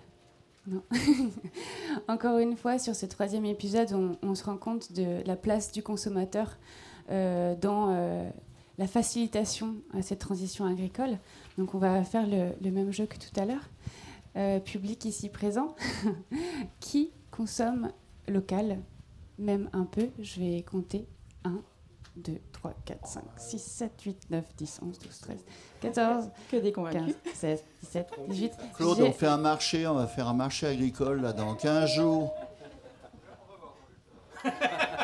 [0.66, 0.82] Non.
[2.08, 5.82] encore une fois, sur ce troisième épisode, on, se rend compte de la place du
[5.82, 6.58] consommateur
[7.08, 8.26] dans
[8.78, 11.18] la facilitation à cette transition agricole.
[11.58, 13.68] Donc, on va faire le, le même jeu que tout à l'heure.
[14.36, 15.76] Euh, public ici présent,
[16.80, 17.92] qui consomme
[18.26, 18.80] local,
[19.38, 21.06] même un peu Je vais compter
[21.44, 21.60] 1,
[22.16, 25.44] 2, 3, 4, 5, 6, 7, 8, 9, 10, 11, 12, 13,
[25.82, 27.14] 14, Que des 15, convaincus.
[27.34, 28.52] 16, 17, 18.
[28.74, 32.34] Claude, on fait un marché, on va faire un marché agricole là dans 15 jours.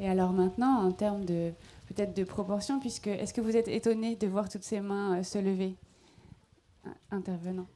[0.00, 1.52] Et alors maintenant, en termes de
[1.86, 5.22] peut-être de proportion, puisque est-ce que vous êtes étonné de voir toutes ces mains euh,
[5.22, 5.76] se lever?
[7.10, 7.66] Intervenant.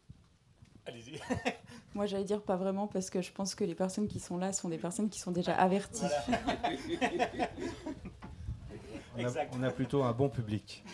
[0.86, 1.20] Allez-y.
[1.94, 4.52] Moi, j'allais dire pas vraiment parce que je pense que les personnes qui sont là
[4.54, 6.04] sont des personnes qui sont déjà averties.
[9.16, 9.54] On a, Exact.
[9.56, 10.84] on a plutôt un bon public.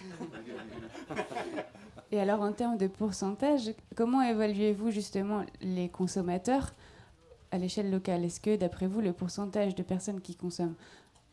[2.12, 6.74] Et alors en termes de pourcentage, comment évaluez-vous justement les consommateurs
[7.50, 8.22] à l'échelle locale?
[8.22, 10.74] Est-ce que d'après vous, le pourcentage de personnes qui consomment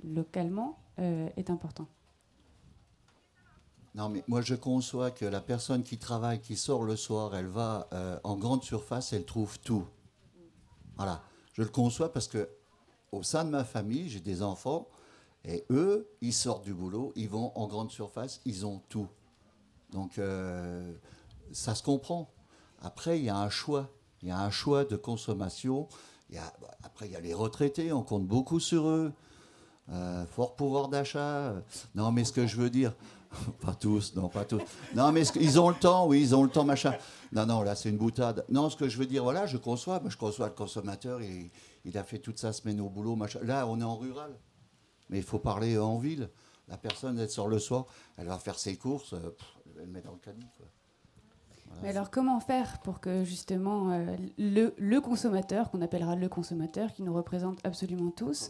[0.04, 1.88] localement euh, est important
[3.96, 7.48] Non, mais moi je conçois que la personne qui travaille, qui sort le soir, elle
[7.48, 9.86] va euh, en grande surface, elle trouve tout.
[10.96, 11.22] Voilà,
[11.54, 12.50] je le conçois parce que
[13.12, 14.88] au sein de ma famille, j'ai des enfants
[15.46, 19.08] et eux, ils sortent du boulot, ils vont en grande surface, ils ont tout.
[19.92, 20.94] Donc euh,
[21.52, 22.30] ça se comprend.
[22.82, 23.90] Après, il y a un choix,
[24.22, 25.88] il y a un choix de consommation.
[26.32, 26.42] Bah,
[26.84, 29.14] après, il y a les retraités, on compte beaucoup sur eux.
[29.90, 31.54] Euh, fort pouvoir d'achat.
[31.96, 32.94] Non, mais ce que je veux dire,
[33.62, 34.62] pas tous, non, pas tous.
[34.96, 36.94] Non, mais ce ils ont le temps, oui, ils ont le temps, machin.
[37.32, 38.46] Non, non, là, c'est une boutade.
[38.50, 41.50] Non, ce que je veux dire, voilà, je conçois, je conçois le consommateur, il,
[41.86, 43.40] il a fait toute sa semaine au boulot, machin.
[43.44, 44.38] Là, on est en rural,
[45.10, 46.30] mais il faut parler en ville.
[46.68, 47.86] La personne, elle sort le soir,
[48.18, 49.36] elle va faire ses courses, euh,
[49.80, 50.66] elle le mettre dans le caddie, quoi.
[51.84, 56.92] Mais alors comment faire pour que justement euh, le, le consommateur, qu'on appellera le consommateur,
[56.92, 58.50] qui nous représente absolument tous,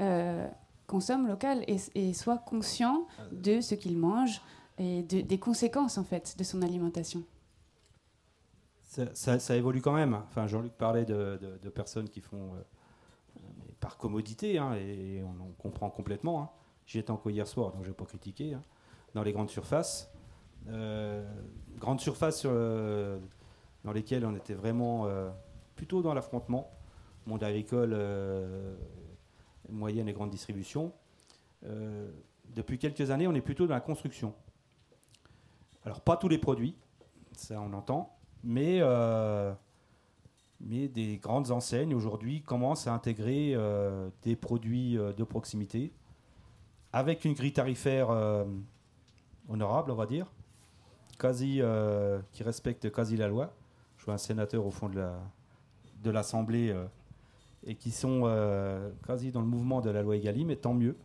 [0.00, 0.46] euh,
[0.86, 4.40] consomme local et, et soit conscient de ce qu'il mange
[4.78, 7.22] et de- des conséquences en fait de son alimentation
[9.14, 10.14] Ça, évolue quand même.
[10.28, 11.38] Enfin, Jean-Luc parlait de,
[11.74, 12.62] personnes qui font euh,
[13.58, 16.42] mais par commodité, hein, et on en comprend complètement.
[16.42, 16.50] hein.
[16.86, 18.54] J'y étais encore hier soir, donc je ne vais pas critiquer.
[18.54, 18.62] hein,
[19.14, 20.10] dans les grandes surfaces.
[20.68, 21.28] Euh,
[21.78, 23.18] grandes surfaces euh,
[23.84, 25.30] dans lesquelles on était vraiment euh,
[25.76, 26.70] plutôt dans l'affrontement.
[27.26, 28.74] Monde agricole, euh,
[29.70, 30.92] moyenne et grande distribution.
[31.64, 32.10] Euh,
[32.54, 34.34] depuis quelques années, on est plutôt dans la construction.
[35.84, 36.76] Alors, pas tous les produits,
[37.32, 39.52] ça on entend, mais, euh,
[40.60, 45.92] des grandes enseignes aujourd'hui commencent à intégrer euh, des produits de proximité
[46.92, 48.10] avec une grille tarifaire
[49.48, 50.32] honorable, on va dire,
[51.18, 51.62] quasi,
[52.32, 53.54] qui respecte quasi la loi.
[53.96, 55.20] Je vois un sénateur au fond de la
[56.02, 56.74] de l'Assemblée
[57.64, 60.96] et qui sont euh, quasi dans le mouvement de la loi Egalim, et tant mieux,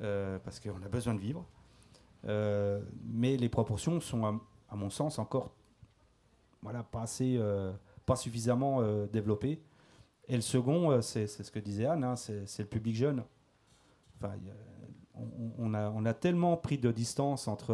[0.00, 1.46] euh, parce qu'on a besoin de vivre.
[2.26, 4.24] Euh, mais les proportions sont,
[4.68, 5.52] à, mon sens, encore
[6.62, 7.40] voilà, pas, assez,
[8.04, 9.62] pas suffisamment développées.
[10.26, 13.22] Et le second, c'est ce que disait Anne, hein, c'est le public jeune.
[14.16, 14.34] Enfin,
[15.58, 17.72] on, a, on a tellement pris de distance entre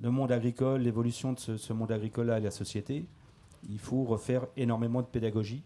[0.00, 3.08] le monde agricole, l'évolution de ce, ce monde agricole-là et la société.
[3.68, 5.64] Il faut refaire énormément de pédagogie.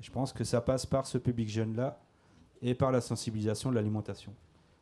[0.00, 1.98] Je pense que ça passe par ce public jeune-là
[2.62, 4.32] et par la sensibilisation de l'alimentation.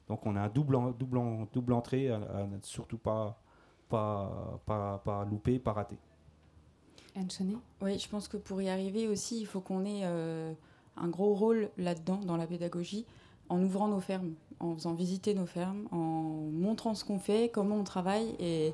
[0.08, 3.38] Donc on a un double, en- double, en- double entrée à, à ne surtout pas,
[3.88, 5.98] pas, pas, pas louper, pas rater.
[7.14, 10.52] Anne Chaunet Oui, je pense que pour y arriver aussi, il faut qu'on ait euh,
[10.96, 13.04] un gros rôle là-dedans, dans la pédagogie,
[13.48, 15.98] en ouvrant nos fermes, en faisant visiter nos fermes, en
[16.52, 18.34] montrant ce qu'on fait, comment on travaille.
[18.40, 18.72] Et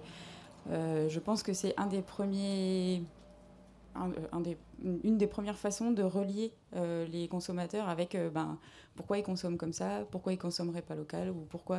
[0.71, 3.03] euh, je pense que c'est un des premiers,
[4.83, 8.59] une des premières façons de relier les consommateurs avec ben,
[8.95, 11.79] pourquoi ils consomment comme ça, pourquoi ils consommeraient pas local ou pourquoi,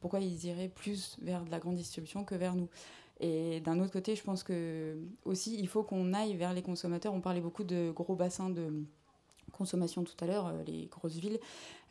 [0.00, 2.68] pourquoi ils iraient plus vers de la grande distribution que vers nous.
[3.20, 7.14] Et d'un autre côté, je pense que aussi il faut qu'on aille vers les consommateurs.
[7.14, 8.84] On parlait beaucoup de gros bassins de
[9.52, 11.40] consommation tout à l'heure, euh, les grosses villes.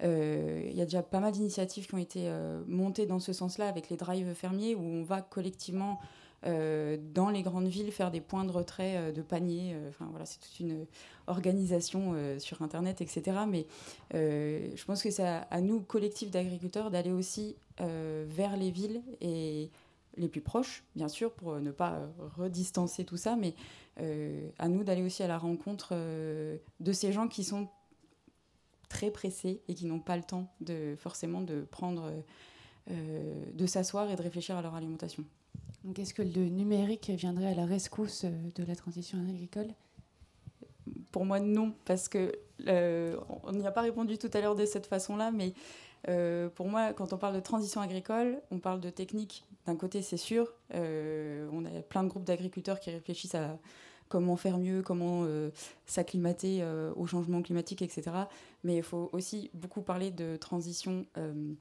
[0.03, 3.33] Euh, il y a déjà pas mal d'initiatives qui ont été euh, montées dans ce
[3.33, 5.99] sens-là avec les drives fermiers où on va collectivement
[6.43, 9.75] dans les grandes villes faire des points de retrait de paniers.
[9.89, 10.85] Enfin voilà, c'est toute une
[11.25, 13.39] organisation sur Internet, etc.
[13.47, 13.65] Mais
[14.13, 19.71] je pense que c'est à, nous, collectifs d'agriculteurs, d'aller aussi vers les villes et
[20.15, 21.99] les plus proches, bien sûr, pour ne pas
[22.35, 23.53] redistancer tout ça, mais
[23.99, 27.67] euh, à nous d'aller aussi à la rencontre euh, de ces gens qui sont
[28.89, 30.53] très pressés et qui n'ont pas le temps
[30.97, 32.13] forcément de prendre,
[32.91, 35.25] euh, de s'asseoir et de réfléchir à leur alimentation.
[35.83, 39.67] Donc est-ce que le numérique viendrait à la rescousse de la transition agricole?
[41.11, 42.31] Pour moi, non, parce que
[42.67, 45.53] on n'y a pas répondu tout à l'heure de cette façon-là, mais
[46.55, 49.43] pour moi, quand on parle de transition agricole, on parle de technique.
[49.65, 53.57] D'un côté, c'est sûr, on a plein de groupes d'agriculteurs qui réfléchissent à
[54.09, 55.49] comment faire mieux, comment euh,
[55.85, 58.11] s'acclimater euh, au changement climatique, etc.
[58.63, 61.53] Mais il faut aussi beaucoup parler de transition euh,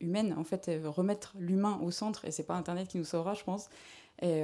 [0.00, 3.44] humaine, en fait, remettre l'humain au centre, et c'est pas Internet qui nous sauvera, je
[3.44, 3.68] pense.
[4.22, 4.42] Et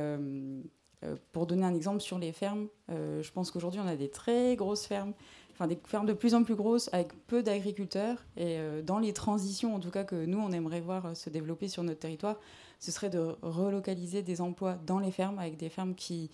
[1.33, 4.87] pour donner un exemple sur les fermes, je pense qu'aujourd'hui on a des très grosses
[4.87, 5.13] fermes,
[5.53, 8.25] enfin des fermes de plus en plus grosses avec peu d'agriculteurs.
[8.37, 11.83] Et dans les transitions, en tout cas que nous on aimerait voir se développer sur
[11.83, 12.39] notre territoire,
[12.79, 16.31] ce serait de relocaliser des emplois dans les fermes avec des fermes qui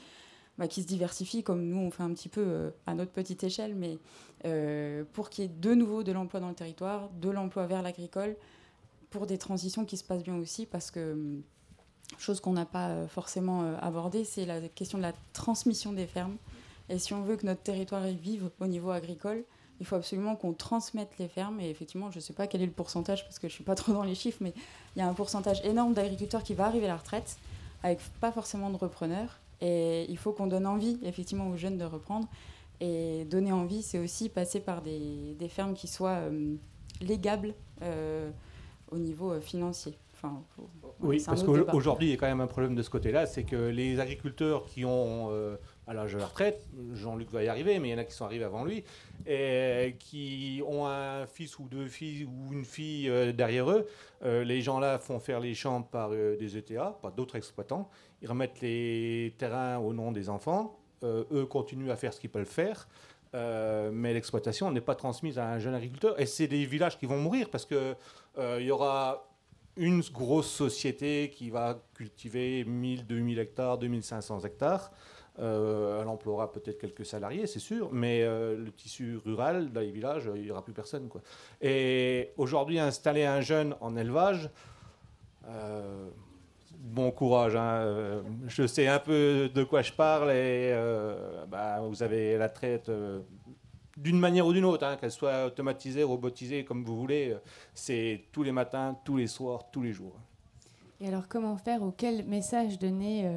[0.60, 3.42] bah, qui se diversifient, comme nous on fait un petit peu euh, à notre petite
[3.44, 3.98] échelle, mais
[4.44, 7.80] euh, pour qu'il y ait de nouveau de l'emploi dans le territoire, de l'emploi vers
[7.80, 8.36] l'agricole,
[9.10, 11.42] pour des transitions qui se passent bien aussi, parce que hum,
[12.18, 16.36] chose qu'on n'a pas euh, forcément abordée, c'est la question de la transmission des fermes.
[16.88, 19.44] Et si on veut que notre territoire vive au niveau agricole,
[19.80, 21.58] il faut absolument qu'on transmette les fermes.
[21.60, 23.64] Et effectivement, je ne sais pas quel est le pourcentage, parce que je ne suis
[23.64, 24.52] pas trop dans les chiffres, mais
[24.94, 27.38] il y a un pourcentage énorme d'agriculteurs qui va arriver à la retraite,
[27.82, 29.40] avec pas forcément de repreneurs.
[29.60, 32.28] Et il faut qu'on donne envie, effectivement, aux jeunes de reprendre.
[32.80, 36.56] Et donner envie, c'est aussi passer par des, des fermes qui soient euh,
[37.02, 38.30] légables euh,
[38.90, 39.98] au niveau euh, financier.
[40.14, 40.42] Enfin,
[41.00, 43.56] oui, parce qu'aujourd'hui, il y a quand même un problème de ce côté-là, c'est que
[43.56, 45.30] les agriculteurs qui ont
[45.86, 48.12] à l'âge de la retraite, Jean-Luc va y arriver, mais il y en a qui
[48.12, 48.84] sont arrivés avant lui,
[49.26, 53.86] et qui ont un fils ou deux filles ou une fille derrière eux.
[54.22, 57.88] les gens-là font faire les champs par des ETA, pas d'autres exploitants
[58.22, 60.78] ils remettent les terrains au nom des enfants.
[61.02, 62.86] Euh, eux continuent à faire ce qu'ils peuvent faire.
[63.34, 66.20] Euh, mais l'exploitation n'est pas transmise à un jeune agriculteur.
[66.20, 67.96] Et c'est des villages qui vont mourir parce qu'il
[68.38, 69.28] euh, y aura
[69.76, 74.90] une grosse société qui va cultiver 1000, 2000 hectares, 2500 hectares.
[75.38, 80.42] elle emploiera peut-être quelques salariés, c'est sûr, mais le tissu rural, dans les villages, il
[80.42, 81.08] n'y aura plus personne.
[81.62, 84.50] Et aujourd'hui, installer un jeune en élevage,
[86.80, 87.56] bon courage.
[87.56, 87.80] Hein.
[87.82, 92.48] Euh, je sais un peu de quoi je parle et euh, bah, vous avez la
[92.48, 93.20] traite euh,
[93.96, 97.36] d'une manière ou d'une autre, hein, qu'elle soit automatisée, robotisée, comme vous voulez.
[97.74, 100.14] C'est tous les matins, tous les soirs, tous les jours.
[101.00, 103.30] Et alors, comment faire ou quel message donner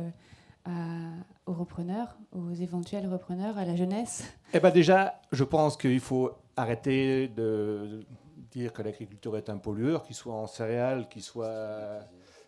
[1.46, 4.34] aux repreneurs, aux éventuels repreneurs, à la jeunesse?
[4.54, 8.06] Eh bien, déjà, je pense qu'il faut arrêter de
[8.52, 12.00] dire que l'agriculture est un pollueur, qu'il soit en céréales, qu'il soit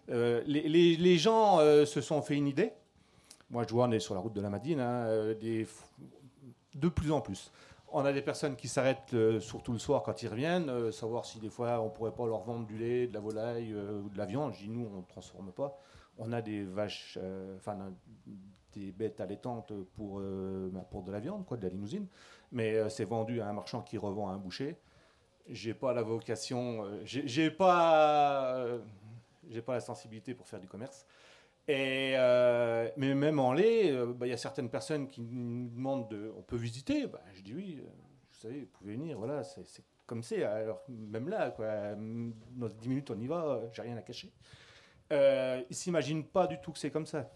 [0.10, 2.72] euh, les, gens euh, se sont fait une idée.
[3.50, 5.65] Moi, je vois, on est sur la route de la Madine, hein, euh,
[6.76, 7.52] de plus en plus.
[7.91, 11.50] On a des personnes qui s'arrêtent surtout le soir quand ils reviennent, savoir si des
[11.50, 14.54] fois on pourrait pas leur vendre du lait, de la volaille ou de la viande.
[14.54, 15.80] Je dis nous, on ne transforme pas.
[16.18, 17.18] On a des vaches,
[17.56, 17.78] enfin
[18.74, 22.08] des bêtes allaitantes pour, bah, pour de la viande, quoi, de la limousine.
[22.52, 24.76] Mais c'est vendu à un marchand qui revend à un boucher.
[25.48, 28.68] J'ai pas la vocation, j'ai pas
[29.50, 31.06] j'ai pas la sensibilité pour faire du commerce.
[31.68, 35.70] Et, euh, mais même en lait, euh, bah, il y a certaines personnes qui nous
[35.70, 37.08] demandent de, on peut visiter.
[37.08, 39.18] Bah, je dis oui, euh, vous savez, vous pouvez venir.
[39.18, 40.44] Voilà, c'est comme c'est.
[40.44, 44.32] Alors même là, quoi, dans 10 minutes on y va, j'ai rien à cacher.
[45.12, 47.32] Euh, ils s'imaginent pas du tout que c'est comme ça.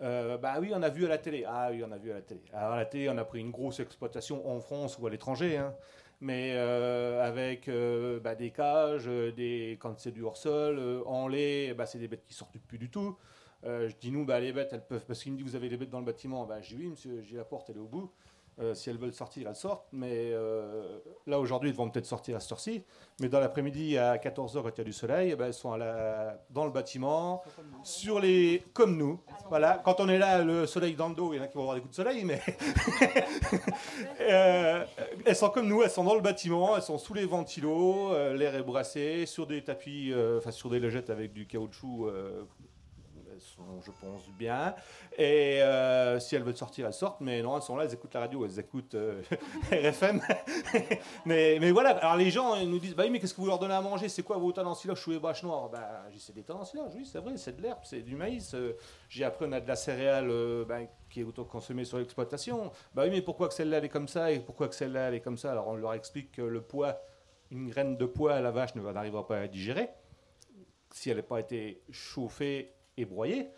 [0.00, 1.44] bah oui, on a vu à la télé.
[1.46, 2.42] Ah oui, on a vu à la télé.
[2.54, 5.58] Alors à la télé, on a pris une grosse exploitation en France ou à l'étranger.
[5.58, 5.74] Hein
[6.22, 11.74] mais euh, avec euh, bah, des cages, euh, des, quand c'est du hors-sol, en lait,
[11.74, 13.16] bah, c'est des bêtes qui sortent plus du tout.
[13.64, 15.04] je dis nous, bah, les bêtes, elles peuvent.
[15.04, 16.46] Parce qu'il me dit, vous avez les bêtes dans le bâtiment.
[16.46, 18.10] Bah, je dis oui, monsieur, j'ai la porte, elle est au bout.
[18.60, 19.86] Euh, si elles veulent sortir, elles sortent.
[19.92, 22.84] Mais euh, là, aujourd'hui, elles vont peut-être sortir à cette heure-ci.
[23.20, 25.76] Mais dans l'après-midi, à 14h, quand il y a du soleil, eh ben, elles sont
[26.50, 27.42] dans le bâtiment,
[27.82, 28.62] sur les...
[28.74, 29.20] comme nous.
[29.48, 29.80] Voilà.
[29.84, 31.62] Quand on est là, le soleil dans le dos, il y en a qui vont
[31.62, 32.40] avoir des coups de soleil, mais...
[34.20, 34.84] Euh,
[35.26, 38.54] elles sont comme nous, elles sont dans le bâtiment, elles sont sous les ventilos, l'air
[38.54, 42.10] est brassé, sur des tapis, enfin sur des logettes avec du caoutchouc.
[43.84, 44.74] Je pense, bien.
[45.18, 47.20] Et euh, si elles veulent sortir, elles sortent.
[47.20, 49.22] Mais non, elles sont là, elles écoutent la radio, elles écoutent euh,
[49.70, 50.20] RFM.
[51.26, 53.46] mais, mais voilà, alors les gens ils nous disent bah oui, mais qu'est-ce que vous
[53.46, 54.08] leur donnez à manger?
[54.08, 55.68] C'est quoi vos tendanciloches chou et bâches noires?
[55.68, 58.54] Bah, j'ai c'est des tendanciloches, oui, c'est vrai, c'est de l'herbe, c'est du maïs.
[58.54, 58.76] Euh,
[59.08, 62.70] J'ai appris, on a de la céréale euh, ben, qui est autoconsommée sur l'exploitation.
[62.94, 64.32] Bah oui, mais pourquoi que celle-là elle est comme ça?
[64.32, 65.50] Et pourquoi que celle-là elle est comme ça?
[65.52, 67.00] Alors on leur explique que le poids,
[67.50, 69.90] une graine de poids à la vache ne va- n'arrivera pas à digérer
[70.90, 73.50] si elle n'a pas été chauffée et broyée.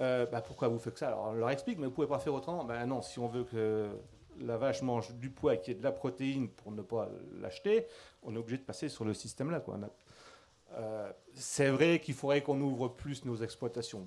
[0.00, 1.08] Euh, bah, pourquoi vous faites ça?
[1.08, 2.64] Alors on leur explique, mais vous pouvez pas faire autrement.
[2.64, 3.88] Ben non, si on veut que
[4.40, 7.08] la vache mange du poids y ait de la protéine pour ne pas
[7.40, 7.86] l'acheter,
[8.22, 9.12] on est obligé de passer sur le.
[9.66, 9.90] On a-
[10.74, 14.06] euh, c'est vrai qu'il faudrait qu'on ouvre plus nos exploitations.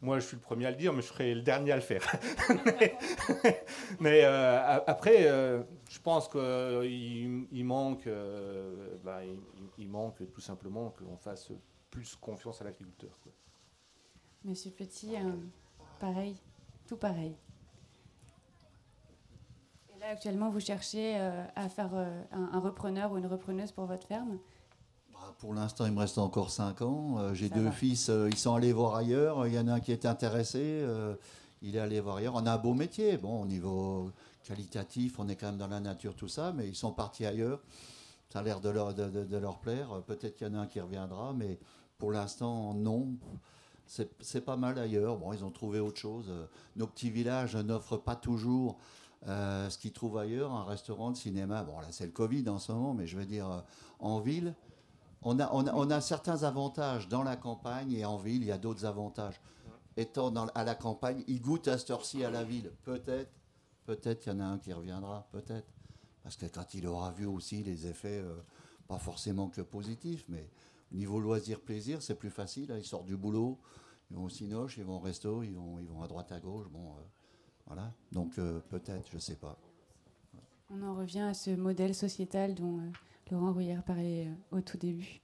[0.00, 1.82] Moi, je suis le premier à le dire, mais je serai le dernier à le
[1.82, 2.04] faire.
[4.00, 8.08] mais euh, après, euh, je pense qu'il il manque,
[9.04, 9.20] bah,
[9.76, 11.50] il manque tout simplement qu'on fasse
[11.90, 13.10] plus confiance à l'agriculteur.
[14.48, 15.32] Monsieur Petit, euh,
[16.00, 16.34] pareil,
[16.88, 17.36] tout pareil.
[19.94, 23.72] Et là, actuellement, vous cherchez euh, à faire euh, un, un repreneur ou une repreneuse
[23.72, 24.38] pour votre ferme?
[25.12, 27.34] Bah, Pour l'instant, il me reste encore 5 ans.
[27.34, 27.72] J'ai deux va.
[27.72, 29.46] fils, ils sont allés voir ailleurs.
[29.46, 30.84] Il y en a un qui est intéressé,
[31.62, 32.34] il est allé voir ailleurs.
[32.36, 33.16] On a un beau métier.
[33.16, 34.10] Bon, au niveau
[34.44, 37.60] qualitatif, on est quand même dans la nature, tout ça, mais ils sont partis ailleurs.
[38.30, 40.02] Ça a l'air de leur, de, de- de leur plaire.
[40.06, 41.58] Peut-être qu'il y en a un qui reviendra, mais
[41.98, 43.08] pour l'instant, non.
[43.88, 45.16] C'est pas mal ailleurs.
[45.16, 46.26] Bon, ils ont trouvé autre chose.
[46.28, 46.46] Euh,
[46.76, 48.78] Nos petits villages n'offrent pas toujours
[49.26, 51.64] euh, ce qu'ils trouvent ailleurs, un restaurant, de cinéma.
[51.64, 53.60] Bon, là, c'est le Covid en ce moment, mais je veux dire, euh,
[53.98, 54.54] en ville,
[55.22, 58.48] on a, on, a, on a certains avantages dans la campagne et en ville, il
[58.48, 59.40] y a d'autres avantages.
[59.96, 62.70] Étant à la campagne, ils goûtent à cette heure-ci à la ville.
[62.84, 63.32] Peut-être,
[63.86, 65.66] peut-être qu'il y en a un qui reviendra, peut-être.
[66.22, 68.22] Parce que quand il aura vu aussi les effets,
[68.86, 70.48] pas forcément que positifs, mais
[70.92, 72.72] niveau loisir-plaisir, c'est plus facile.
[72.72, 72.76] hein.
[72.78, 73.58] Ils sortent du boulot,
[74.10, 76.40] ils vont au cinoche, ils vont au resto, ils vont, ils vont à droite, à
[76.40, 76.66] gauche.
[76.70, 77.02] Bon, euh,
[77.66, 77.92] voilà.
[78.12, 79.56] Donc euh, peut-être, je sais pas.
[80.70, 82.90] On en revient à ce modèle sociétal dont euh,
[83.30, 85.20] Laurent Rouillère parlait euh, au tout début.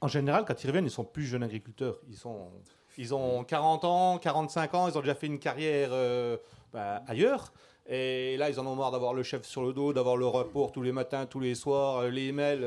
[0.00, 1.98] En général, quand ils reviennent, ils sont plus jeunes agriculteurs.
[2.08, 2.48] Ils, sont,
[2.96, 6.36] ils ont 40 ans, 45 ans, ils ont déjà fait une carrière euh,
[6.72, 7.52] bah, ailleurs.
[7.86, 10.70] Et là, ils en ont marre d'avoir le chef sur le dos, d'avoir le rapport
[10.70, 12.64] tous les matins, tous les soirs, les emails.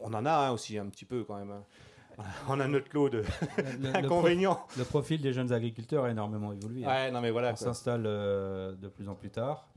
[0.00, 1.50] On en a hein, aussi un petit peu quand même.
[1.50, 1.64] hein.
[2.48, 3.22] On a notre lot de
[3.62, 6.84] Le, profil des jeunes agriculteurs a énormément évolué.
[6.84, 6.88] hein.
[6.88, 7.52] Ouais, non mais voilà.
[7.52, 9.68] on s'installe euh, de plus en plus tard.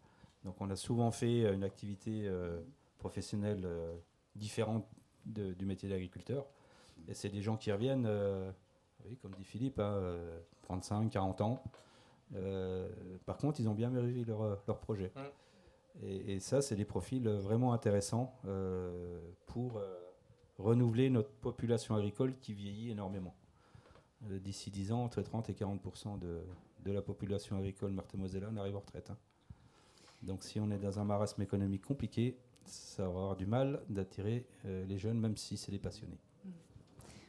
[0.43, 2.59] Donc on a souvent fait euh, une activité euh,
[2.99, 3.93] professionnelle euh,
[4.36, 4.86] différente
[5.25, 6.45] de- du métier d'agriculteur.
[7.07, 8.09] Et c'est des gens qui reviennent,
[9.05, 11.63] oui, comme dit Philippe, euh, 35, 40 ans.
[13.25, 15.12] Par contre, ils ont bien mûri leur, leur projet.
[15.15, 16.05] Mm.
[16.05, 18.36] Et, et ça, c'est des profils vraiment intéressants
[19.45, 19.81] pour
[20.57, 23.35] renouveler notre population agricole qui vieillit énormément.
[24.31, 26.41] Euh, D'ici 10 ans, entre 30 et 40 de,
[26.83, 29.09] de la population agricole meurthe-et-mosellane arrive en retraite.
[29.09, 29.17] hein.
[30.21, 34.45] Donc si on est dans un marasme économique compliqué, ça va avoir du mal d'attirer
[34.65, 36.17] euh, les jeunes, même si c'est des passionnés.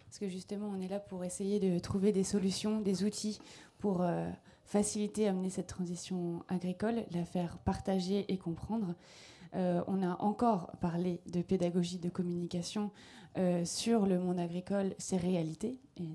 [0.06, 3.40] Parce que justement, on est là pour essayer de trouver des solutions, des outils
[3.78, 4.30] pour euh,
[4.64, 8.94] faciliter, amener cette transition agricole, la faire partager et comprendre.
[9.55, 12.90] Euh, on a encore parlé de pédagogie, de communication
[13.38, 16.09] euh, sur le monde agricole, ses réalités, et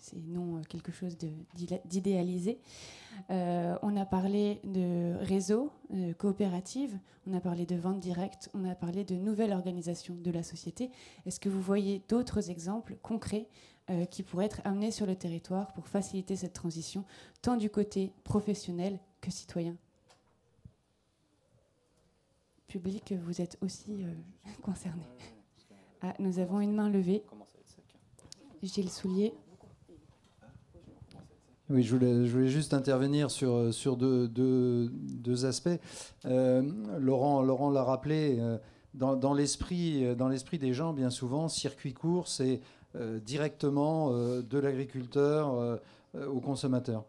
[0.00, 1.32] c'est non euh, quelque chose de-
[1.84, 2.60] d'idéalisé.
[3.30, 8.74] On a parlé de réseaux, euh, coopératives, on a parlé de vente directe, on a
[8.76, 10.90] parlé de nouvelle organisation de la société.
[11.26, 13.48] Est-ce que vous voyez d'autres exemples concrets
[14.10, 17.04] qui pourraient être amenés sur le territoire pour faciliter cette transition,
[17.40, 19.76] tant du côté professionnel que citoyen?
[22.68, 24.12] Public, vous êtes aussi euh,
[24.62, 25.02] concerné.
[26.02, 27.22] Ah, nous avons une main levée.
[28.62, 29.32] Gilles Soulier.
[31.70, 34.90] Oui, je voulais, je voulais juste intervenir sur, sur deux, deux-
[35.44, 35.68] aspects.
[36.24, 36.62] Euh,
[37.42, 38.58] Laurent l'a rappelé, euh,
[38.94, 40.14] dans, dans l'esprit euh,
[40.58, 42.60] des gens, bien souvent, circuit court, c'est
[42.96, 45.76] euh, directement euh, de l'agriculteur euh,
[46.14, 47.04] euh, au consommateur.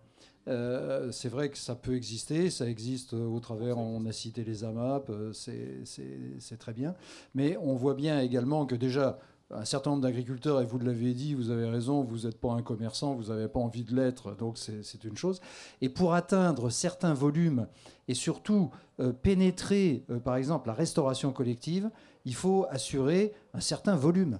[0.49, 4.43] Euh, c'est vrai que ça peut exister, ça existe euh, au travers, on a cité
[4.43, 6.95] les AMAP, euh, c'est- très bien,
[7.35, 9.19] mais on voit bien également que déjà,
[9.51, 12.61] un certain nombre d'agriculteurs, et vous l'avez dit, vous avez raison, vous n'êtes pas un
[12.61, 15.39] commerçant, vous n'avez pas envie de l'être, donc c'est une chose.
[15.81, 17.67] Et pour atteindre certains volumes
[18.07, 21.89] et surtout euh, pénétrer, euh, par exemple, la restauration collective,
[22.25, 24.39] il faut assurer un certain volume.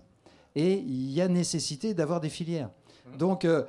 [0.56, 2.70] Et il y a nécessité d'avoir des filières.
[3.06, 3.18] Mmh.
[3.18, 3.64] Donc, euh,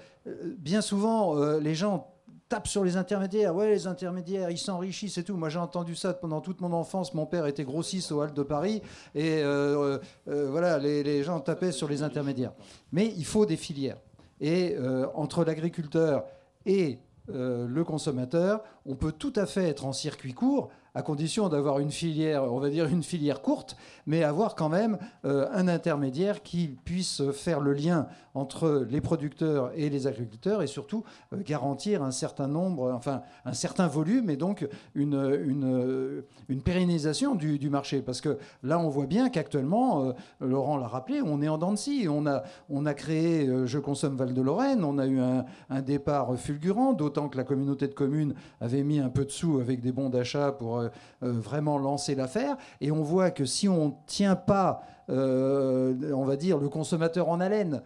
[0.59, 2.13] bien souvent, les gens
[2.51, 3.55] tape sur les intermédiaires.
[3.55, 5.37] Ouais, les intermédiaires, ils s'enrichissent et tout.
[5.37, 7.15] Moi, j'ai entendu ça pendant toute mon enfance.
[7.15, 8.83] Mon père était grossiste au Hall de Paris.
[9.15, 9.99] Et euh,
[10.29, 12.53] euh, voilà, les, gens tapaient sur les intermédiaires.
[12.93, 13.99] Mais il faut des filières.
[14.41, 16.25] Et euh, entre l'agriculteur
[16.67, 16.99] et
[17.33, 21.91] le consommateur, on peut tout à fait être en circuit court à condition d'avoir une
[21.91, 23.77] filière, on va dire une filière courte,
[24.07, 29.73] mais avoir quand même euh, un intermédiaire qui puisse faire le lien entre les producteurs
[29.75, 34.37] et les agriculteurs et surtout euh, garantir un certain nombre, enfin un certain volume et
[34.37, 35.15] donc une,
[35.45, 38.03] une, une pérennisation du, marché.
[38.03, 41.71] Parce que là, on voit bien qu'actuellement, euh, Laurent l'a rappelé, on est en dents.
[42.09, 46.93] On a, on a créé Je consomme Val-de-Lorraine, on a eu un, un départ fulgurant,
[46.93, 50.11] d'autant que la communauté de communes avait mis un peu de sous avec des bons
[50.11, 50.89] d'achat pour euh,
[51.23, 52.57] euh, vraiment lancer l'affaire.
[52.81, 57.31] Et on voit que si on ne tient pas euh, on va dire, le consommateur
[57.31, 57.83] en haleine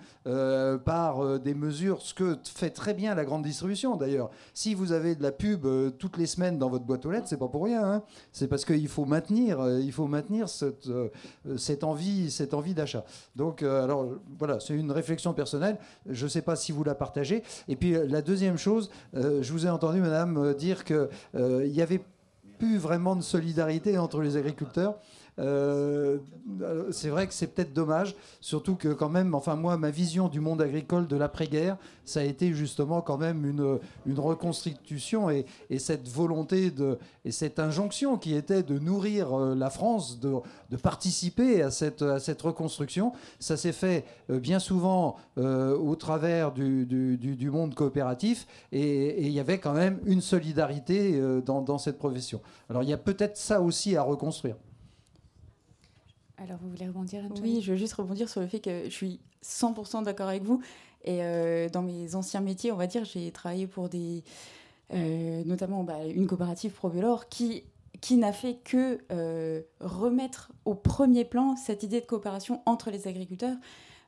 [0.85, 4.29] par des mesures, ce que fait très bien la grande distribution d'ailleurs.
[4.53, 5.67] Si vous avez de la pub
[5.99, 7.83] toutes les semaines dans votre boîte aux lettres, c'est pas pour rien.
[7.83, 8.03] Hein.
[8.31, 10.91] C'est parce qu'il faut maintenir, il faut maintenir cette,
[11.57, 13.07] cette envie, cette envie d'achat.
[13.37, 14.07] Donc, alors
[14.39, 15.79] voilà, c'est une réflexion personnelle.
[16.07, 17.43] Je sais pas si vous la partagez.
[17.69, 22.03] Et puis la deuxième chose, je vous ai entendu, Madame, dire qu'il il y avait
[22.59, 24.97] plus vraiment de solidarité entre les agriculteurs.
[25.39, 26.19] Euh,
[26.93, 30.41] c'est vrai que c'est peut-être dommage, surtout que quand même, enfin moi, ma vision du
[30.41, 35.79] monde agricole de l'après-guerre, ça a été justement quand même une, une reconstitution et, et,
[35.79, 40.35] cette volonté de, et cette injonction qui était de nourrir euh, la France, de,
[40.71, 43.13] de participer à cette, à cette reconstruction.
[43.41, 49.41] Ça s'est fait euh, bien souvent au travers du, du, monde coopératif et il y
[49.41, 52.41] avait quand même une solidarité dans cette profession.
[52.71, 54.57] Alors il y a peut-être ça aussi à reconstruire.
[56.37, 59.21] Alors, vous voulez rebondir Oui, je veux juste rebondir sur le fait que je suis
[59.45, 60.61] 100% d'accord avec vous.
[61.05, 64.25] Et euh, dans mes anciens métiers, on va dire, j'ai travaillé pour des.
[64.93, 67.65] Euh, notamment bah, une coopérative ProVelor qui,
[68.03, 73.09] qui n'a fait que euh, remettre au premier plan cette idée de coopération entre les
[73.09, 73.57] agriculteurs.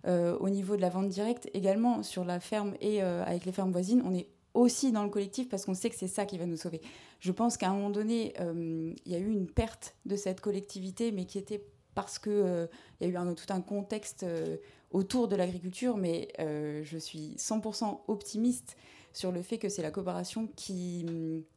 [0.06, 4.02] au niveau de la vente directe, également sur la ferme et avec les fermes voisines,
[4.04, 6.56] on est aussi dans le collectif parce qu'on sait que c'est ça qui va nous
[6.56, 6.80] sauver.
[7.18, 11.10] Je pense qu'à un moment donné, il y a eu une perte de cette collectivité,
[11.10, 11.64] mais qui était
[11.96, 12.66] parce qu'il euh,
[13.00, 14.58] y a eu un, tout un contexte euh,
[14.92, 18.76] autour de l'agriculture, mais euh, je suis 100% optimiste
[19.14, 21.06] sur le fait que c'est la coopération qui,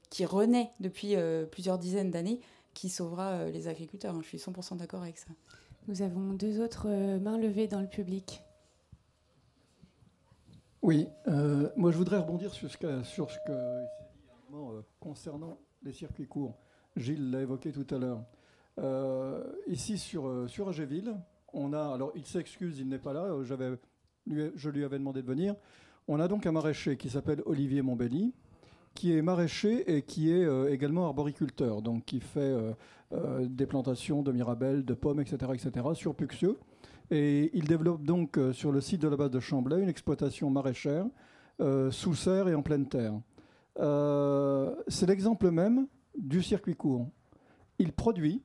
[0.09, 1.15] qui renaît depuis
[1.51, 2.39] plusieurs dizaines d'années
[2.73, 4.15] qui sauvera les agriculteurs.
[4.21, 5.27] Je suis 100% d'accord avec ça.
[5.89, 6.87] Nous avons deux autres
[7.17, 8.41] mains levées dans le public.
[10.81, 11.09] Oui,
[11.75, 16.57] moi je voudrais rebondir sur ce que, sur ce que concernant les circuits courts.
[16.95, 18.23] Gilles l'a évoqué tout à l'heure.
[18.79, 21.15] Euh, ici sur, euh, sur Agéville,
[21.53, 23.43] on a, alors il s'excuse, il n'est pas là, euh,
[24.25, 25.55] je lui avais demandé de venir.
[26.07, 28.33] On a donc un maraîcher qui s'appelle Olivier Montbelli,
[28.93, 32.55] qui est maraîcher et qui est également arboriculteur, donc qui fait
[33.11, 36.57] des plantations de mirabelles, de pommes, etc., etc., sur Puxieux.
[37.11, 41.05] Et il développe donc sur le site de la base de Chamblay une exploitation maraîchère
[41.91, 43.13] sous serre et en pleine terre.
[44.87, 47.07] c'est l'exemple même du circuit court.
[47.77, 48.41] Il produit,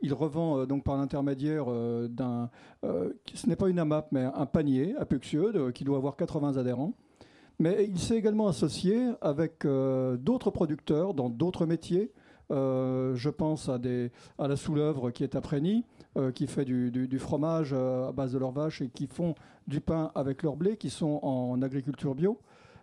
[0.00, 2.50] il revend euh, donc par l'intermédiaire euh, d'un,
[2.84, 6.56] euh, ce n'est pas une AMAP, mais un panier à Puxieux qui doit avoir 80
[6.56, 6.94] adhérents.
[7.58, 12.12] Mais il s'est également associé avec d'autres producteurs dans d'autres métiers.
[12.50, 15.84] je pense à, des, à la Soulèvre qui est à Prény,
[16.36, 19.34] qui fait du, fromage à base de leurs vaches et qui font
[19.66, 22.38] du pain avec leur blé, qui sont en agriculture bio.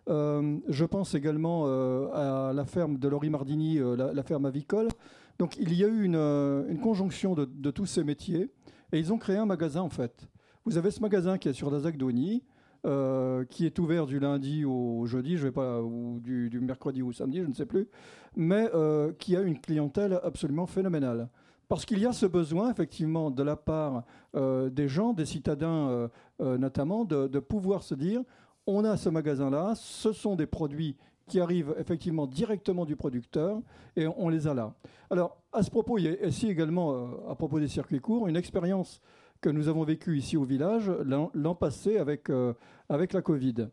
[0.10, 1.68] je pense également
[2.12, 4.90] à la ferme de Laurie Mardini, la, ferme avicole,
[5.38, 8.50] donc il y a eu une, euh, conjonction de, tous ces métiers
[8.92, 10.28] et ils ont créé un magasin en fait.
[10.66, 12.44] Vous avez ce magasin qui est sur la ZAC d'Oni,
[12.86, 17.12] euh, qui est ouvert du lundi au jeudi, je vais pas, ou du, mercredi ou
[17.12, 17.88] samedi, je ne sais plus,
[18.36, 21.30] mais euh, qui a une clientèle absolument phénoménale.
[21.68, 24.04] Parce qu'il y a ce besoin, effectivement, de la part
[24.36, 28.22] des gens, des citadins notamment, de, pouvoir se dire,
[28.68, 30.96] on a ce magasin-là, ce sont des produits
[31.28, 33.62] qui arrivent effectivement directement du producteur
[33.96, 34.74] et on les a là.
[35.10, 38.28] Alors, à ce propos, il y a ici également, euh, à propos des circuits courts,
[38.28, 39.02] une expérience
[39.42, 42.54] que nous avons vécue ici au village l'an passé avec, euh,
[42.90, 43.68] avec la Covid.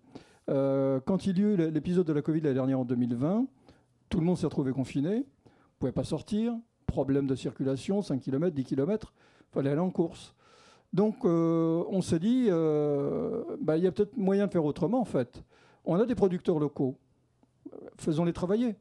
[0.48, 3.46] Euh, quand il y a eu l'épisode de la Covid la dernière en 2020,
[4.08, 5.24] tout le monde s'est retrouvé confiné, ne
[5.78, 6.54] pouvait pas sortir,
[6.86, 9.14] problème de circulation, 5 km, 10 km,
[9.50, 10.34] fallait aller en course.
[10.92, 15.42] Donc on s'est dit, bah, il y a peut-être moyen de faire autrement en fait.
[15.86, 16.98] On a des producteurs locaux,
[17.96, 18.76] faisons-les travailler.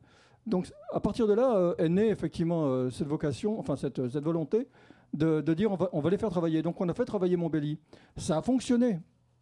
[0.47, 4.23] Donc à partir de là euh, est née effectivement euh, cette vocation, enfin cette, cette
[4.23, 4.67] volonté
[5.13, 6.61] de, dire on va, les faire travailler.
[6.61, 7.77] Donc on a fait travailler Montbéli.
[8.17, 8.99] Ça a fonctionné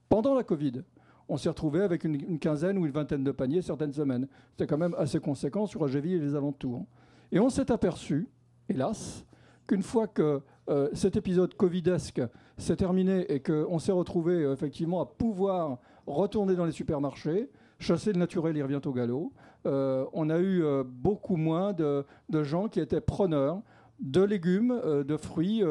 [0.09, 0.83] pendant la Covid.
[1.27, 4.27] On s'est retrouvé avec une, quinzaine ou une vingtaine de paniers certaines semaines.
[4.51, 6.85] C'était quand même assez conséquent sur Agéville et les alentours.
[7.31, 8.27] Et on s'est aperçu,
[8.67, 9.23] hélas,
[9.67, 12.21] qu'une fois que euh, cet épisode covidesque
[12.57, 15.77] s'est terminé et qu'on s'est retrouvé euh, effectivement à pouvoir
[16.07, 19.31] retourner dans les supermarchés, chasser le naturel, il revient au galop,
[19.65, 22.05] euh, on a eu euh, beaucoup moins de,
[22.43, 23.61] gens qui étaient preneurs
[23.99, 25.63] de légumes, euh, de fruits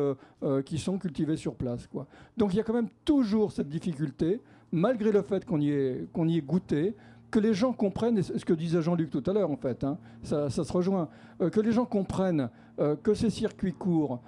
[0.65, 1.87] qui sont cultivés sur place.
[1.87, 2.07] Quoi.
[2.37, 4.41] Donc il y a quand même toujours cette difficulté,
[4.73, 6.95] malgré le fait qu'on y, ait- y ait goûté,
[7.31, 9.99] que les gens comprennent, et ce que disait Jean-Luc tout à l'heure en fait, hein,
[10.23, 12.49] ça, se rejoint, que les gens comprennent
[13.03, 14.23] que ces circuits courts,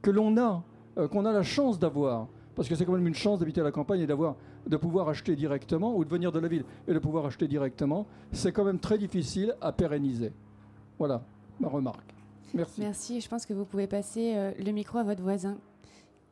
[0.00, 0.62] que l'on a,
[1.10, 3.72] qu'on a la chance d'avoir, parce que c'est quand même une chance d'habiter à la
[3.72, 6.98] campagne et d'avoir, de pouvoir acheter directement, ou de venir de la ville et de
[6.98, 10.32] pouvoir acheter directement, c'est quand même très difficile à pérenniser.
[10.98, 11.22] Voilà
[11.60, 12.14] ma remarque.
[12.54, 12.80] Merci.
[12.80, 13.20] Merci.
[13.20, 15.58] Je pense que vous pouvez passer euh, le micro à votre voisin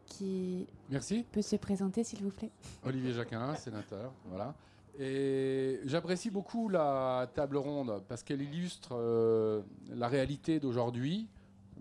[0.06, 1.24] qui Merci.
[1.32, 2.50] peut se présenter, s'il vous plaît.
[2.84, 4.12] Olivier Jacquin, sénateur.
[4.28, 4.54] Voilà.
[4.98, 11.26] Et j'apprécie beaucoup la table ronde parce qu'elle illustre euh, la réalité d'aujourd'hui.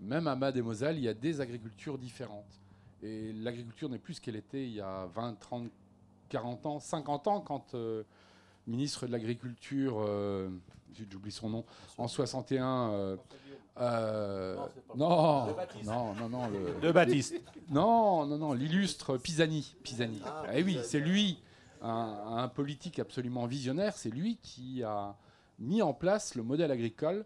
[0.00, 2.60] Même à Mademoiselle, il y a des agricultures différentes.
[3.02, 5.70] Et l'agriculture n'est plus ce qu'elle était il y a 20, 30,
[6.34, 8.02] 40 ans, 50 ans, quand euh,
[8.66, 10.48] ministre de l'Agriculture, euh,
[11.08, 11.64] j'oublie son nom,
[11.96, 12.90] en 61.
[12.90, 13.16] euh,
[13.78, 14.56] euh,
[14.96, 15.46] non,
[15.84, 17.40] non, non, non, le- De Baptiste.
[17.70, 19.76] non, non, non, l'illustre Pisani.
[19.84, 20.20] Pisani.
[20.52, 21.38] eh oui, c'est lui,
[21.82, 25.14] un, un politique absolument visionnaire, c'est lui qui a
[25.60, 27.24] mis en place le modèle agricole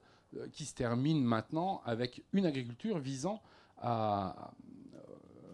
[0.53, 3.41] qui se termine maintenant avec une agriculture visant
[3.79, 4.51] à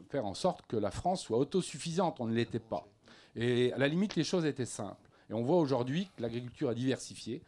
[0.08, 2.20] faire en sorte que la France soit autosuffisante.
[2.20, 2.84] On ne l'était pas.
[3.36, 5.08] Et à la limite, les choses étaient simples.
[5.30, 7.42] Et on voit aujourd'hui que l'agriculture a diversifié.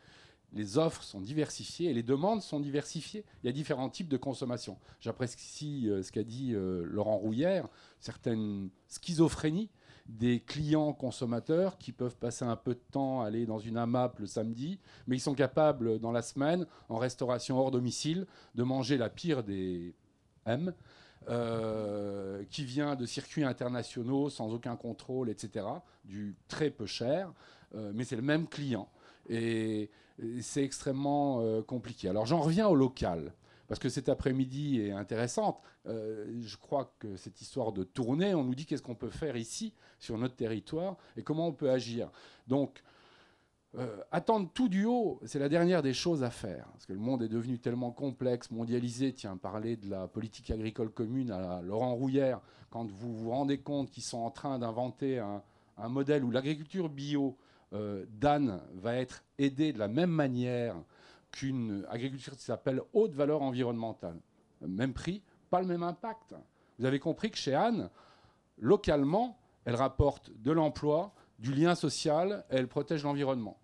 [0.52, 3.24] Les offres sont diversifiées et les demandes sont diversifiées.
[3.42, 4.78] Il y a différents types de consommation.
[5.00, 7.68] J'apprécie euh, ce qu'a dit euh, Laurent Rouillère,
[8.00, 9.70] certaines schizophrénies
[10.08, 14.26] des clients consommateurs qui peuvent passer un peu de temps, aller dans une AMAP le
[14.26, 19.10] samedi, mais ils sont capables, dans la semaine, en restauration hors domicile, de manger la
[19.10, 19.94] pire des
[20.46, 20.72] M,
[21.28, 25.66] euh, qui vient de circuits internationaux sans aucun contrôle, etc.,
[26.04, 27.32] du très peu cher,
[27.74, 28.88] euh, mais c'est le même client.
[29.28, 29.90] Et,
[30.40, 32.08] c'est extrêmement euh, compliqué.
[32.08, 33.34] Alors j'en reviens au local,
[33.68, 35.60] parce que cet après-midi est intéressante.
[35.84, 39.74] Je crois que cette histoire de tournée, on nous dit qu'est-ce qu'on peut faire ici,
[39.98, 42.10] sur notre territoire, et comment on peut agir.
[42.46, 42.82] Donc,
[43.78, 46.66] euh, attendre tout du haut, c'est la dernière des choses à faire.
[46.72, 49.12] Parce que le monde est devenu tellement complexe, mondialisé.
[49.12, 53.58] Tiens, parler de la politique agricole commune à la Laurent Rouillère, quand vous vous rendez
[53.58, 55.42] compte qu'ils sont en train d'inventer un,
[55.78, 57.36] un modèle où l'agriculture bio
[57.72, 60.76] euh, d'Anne va être aidée de la même manière
[61.30, 64.18] qu'une agriculture qui s'appelle haute valeur environnementale.
[64.62, 66.34] Même prix, pas le même impact.
[66.78, 67.90] Vous avez compris que chez Anne,
[68.58, 73.58] localement, elle rapporte de l'emploi, du lien social, et elle protège l'environnement.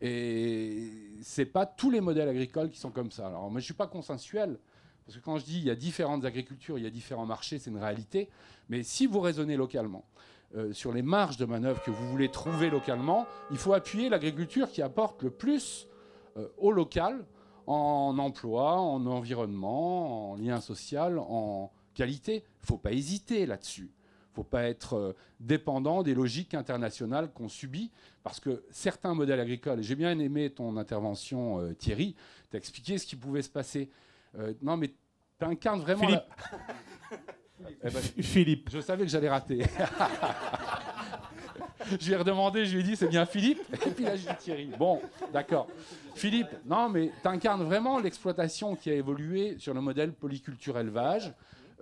[0.00, 0.90] Et
[1.22, 3.26] c'est pas tous les modèles agricoles qui sont comme ça.
[3.26, 4.58] Alors moi je suis pas consensuel
[5.04, 7.58] parce que quand je dis il y a différentes agricultures, il y a différents marchés,
[7.58, 8.28] c'est une réalité.
[8.68, 10.04] Mais si vous raisonnez localement
[10.56, 14.70] euh, sur les marges de manœuvre que vous voulez trouver localement, il faut appuyer l'agriculture
[14.70, 15.86] qui apporte le plus
[16.36, 17.24] euh, au local
[17.66, 22.36] en emploi, en environnement, en lien social, en qualité.
[22.36, 23.90] Il ne faut pas hésiter là-dessus.
[24.30, 27.90] Il ne faut pas être euh, dépendant des logiques internationales qu'on subit,
[28.22, 32.14] parce que certains modèles agricoles, j'ai bien aimé ton intervention, euh, Thierry,
[32.50, 33.90] tu as expliqué ce qui pouvait se passer.
[34.38, 34.88] Euh, non, mais
[35.38, 36.06] tu incarnes vraiment...
[36.06, 36.22] Philippe.
[36.52, 37.18] la-
[37.82, 38.70] Eh ben, Philippe.
[38.72, 39.62] je savais que j'allais rater.
[41.90, 44.22] je lui ai redemandé, je lui ai dit, c'est bien Philippe Et puis là, je
[44.26, 44.70] dis Thierry.
[44.78, 45.00] Bon,
[45.32, 45.66] d'accord.
[46.14, 51.32] Philippe, non, mais tu incarnes vraiment l'exploitation qui a évolué sur le modèle polyculture-élevage.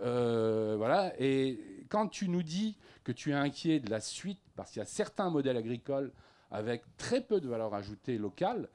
[0.02, 1.12] Euh, voilà.
[1.20, 4.82] Et quand tu nous dis que tu es inquiet de la suite, parce qu'il y
[4.82, 6.12] a certains modèles agricoles
[6.50, 8.68] avec très peu de valeur ajoutée locale,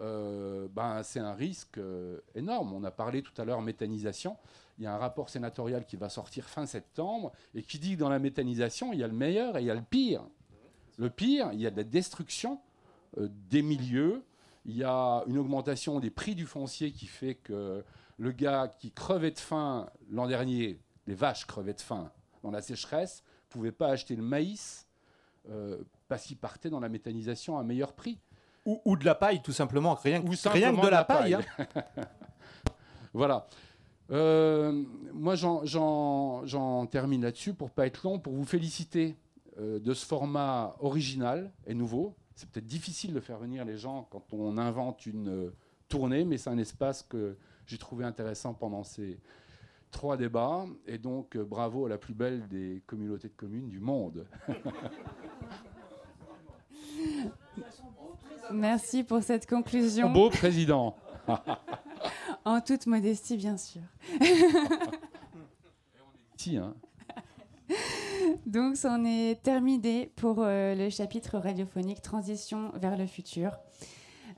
[0.00, 2.72] euh, ben, c'est un risque euh, énorme.
[2.72, 4.36] On a parlé tout à l'heure méthanisation.
[4.78, 8.00] Il y a un rapport sénatorial qui va sortir fin septembre et qui dit que
[8.00, 10.22] dans la méthanisation, il y a le meilleur et il y a le pire.
[10.96, 12.60] Le pire, il y a de la destruction
[13.18, 14.24] euh, des milieux,
[14.64, 17.84] il y a une augmentation des prix du foncier qui fait que
[18.18, 22.10] le gars qui crevait de faim l'an dernier, les vaches crevaient de faim
[22.42, 24.86] dans la sécheresse, ne pouvait pas acheter le maïs
[25.48, 25.78] euh,
[26.08, 28.18] parce qu'il partait dans la méthanisation à meilleur prix.
[28.66, 29.94] Ou, ou de la paille, tout simplement.
[29.94, 31.34] Rien, Ou rien que de la paille.
[31.34, 31.40] hein.
[33.14, 33.46] voilà.
[34.10, 34.82] Euh,
[35.12, 39.16] moi, j'en termine là-dessus pour pas être long, pour vous féliciter
[39.58, 42.16] euh, de ce format original et nouveau.
[42.34, 45.54] C'est peut-être difficile de faire venir les gens quand on invente une euh,
[45.88, 47.36] tournée, mais c'est un espace que
[47.66, 49.18] j'ai trouvé intéressant pendant ces
[49.90, 50.66] trois débats.
[50.86, 54.26] Et donc, bravo à la plus belle des communautés de communes du monde.
[58.52, 60.10] Merci pour cette conclusion.
[60.10, 60.96] beau président.
[62.44, 63.82] en toute modestie, bien sûr.
[66.36, 66.74] si, hein.
[68.46, 73.52] Donc, c'en est terminé pour euh, le chapitre radiophonique Transition vers le futur.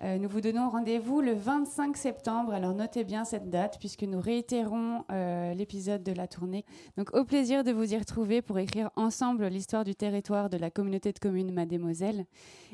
[0.05, 2.53] Euh, nous vous donnons rendez-vous le 25 septembre.
[2.53, 6.65] Alors notez bien cette date puisque nous réitérons euh, l'épisode de la tournée.
[6.97, 10.71] Donc au plaisir de vous y retrouver pour écrire ensemble l'histoire du territoire de la
[10.71, 12.27] communauté de communes Mademoiselle.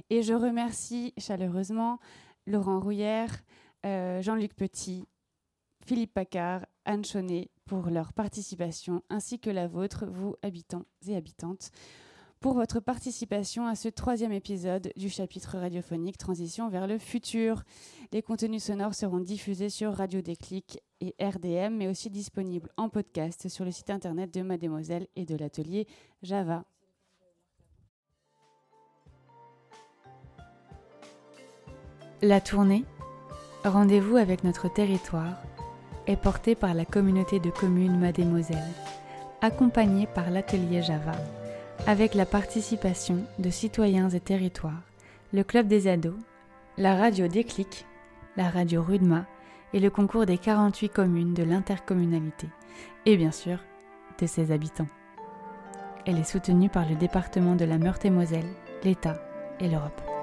[0.08, 1.98] Et je remercie chaleureusement
[2.46, 3.42] Laurent Rouillère,
[3.84, 5.04] euh, Jean-Luc Petit,
[5.84, 11.72] Philippe Paccard, Anne Chaunet pour leur participation ainsi que la vôtre, vous habitants et habitantes
[12.40, 17.64] pour votre participation à ce troisième épisode du chapitre radiophonique Transition vers le futur.
[18.12, 23.48] Les contenus sonores seront diffusés sur Radio Déclic et RDM, mais aussi disponibles en podcast
[23.48, 25.86] sur le site internet de Mademoiselle et de l'atelier
[26.22, 26.64] Java.
[32.22, 32.84] La tournée
[33.64, 35.36] Rendez-vous avec notre territoire
[36.06, 38.72] est portée par la communauté de communes Mademoiselle,
[39.40, 41.12] accompagnée par l'atelier Java
[41.86, 44.82] avec la participation de citoyens et territoires,
[45.32, 46.16] le Club des ados,
[46.76, 47.86] la radio Déclic,
[48.36, 49.26] la radio Rudma
[49.72, 52.48] et le concours des 48 communes de l'intercommunalité,
[53.06, 53.58] et bien sûr
[54.20, 54.88] de ses habitants.
[56.06, 58.50] Elle est soutenue par le département de la Meurthe-et-Moselle,
[58.82, 59.20] l'État
[59.60, 60.17] et l'Europe.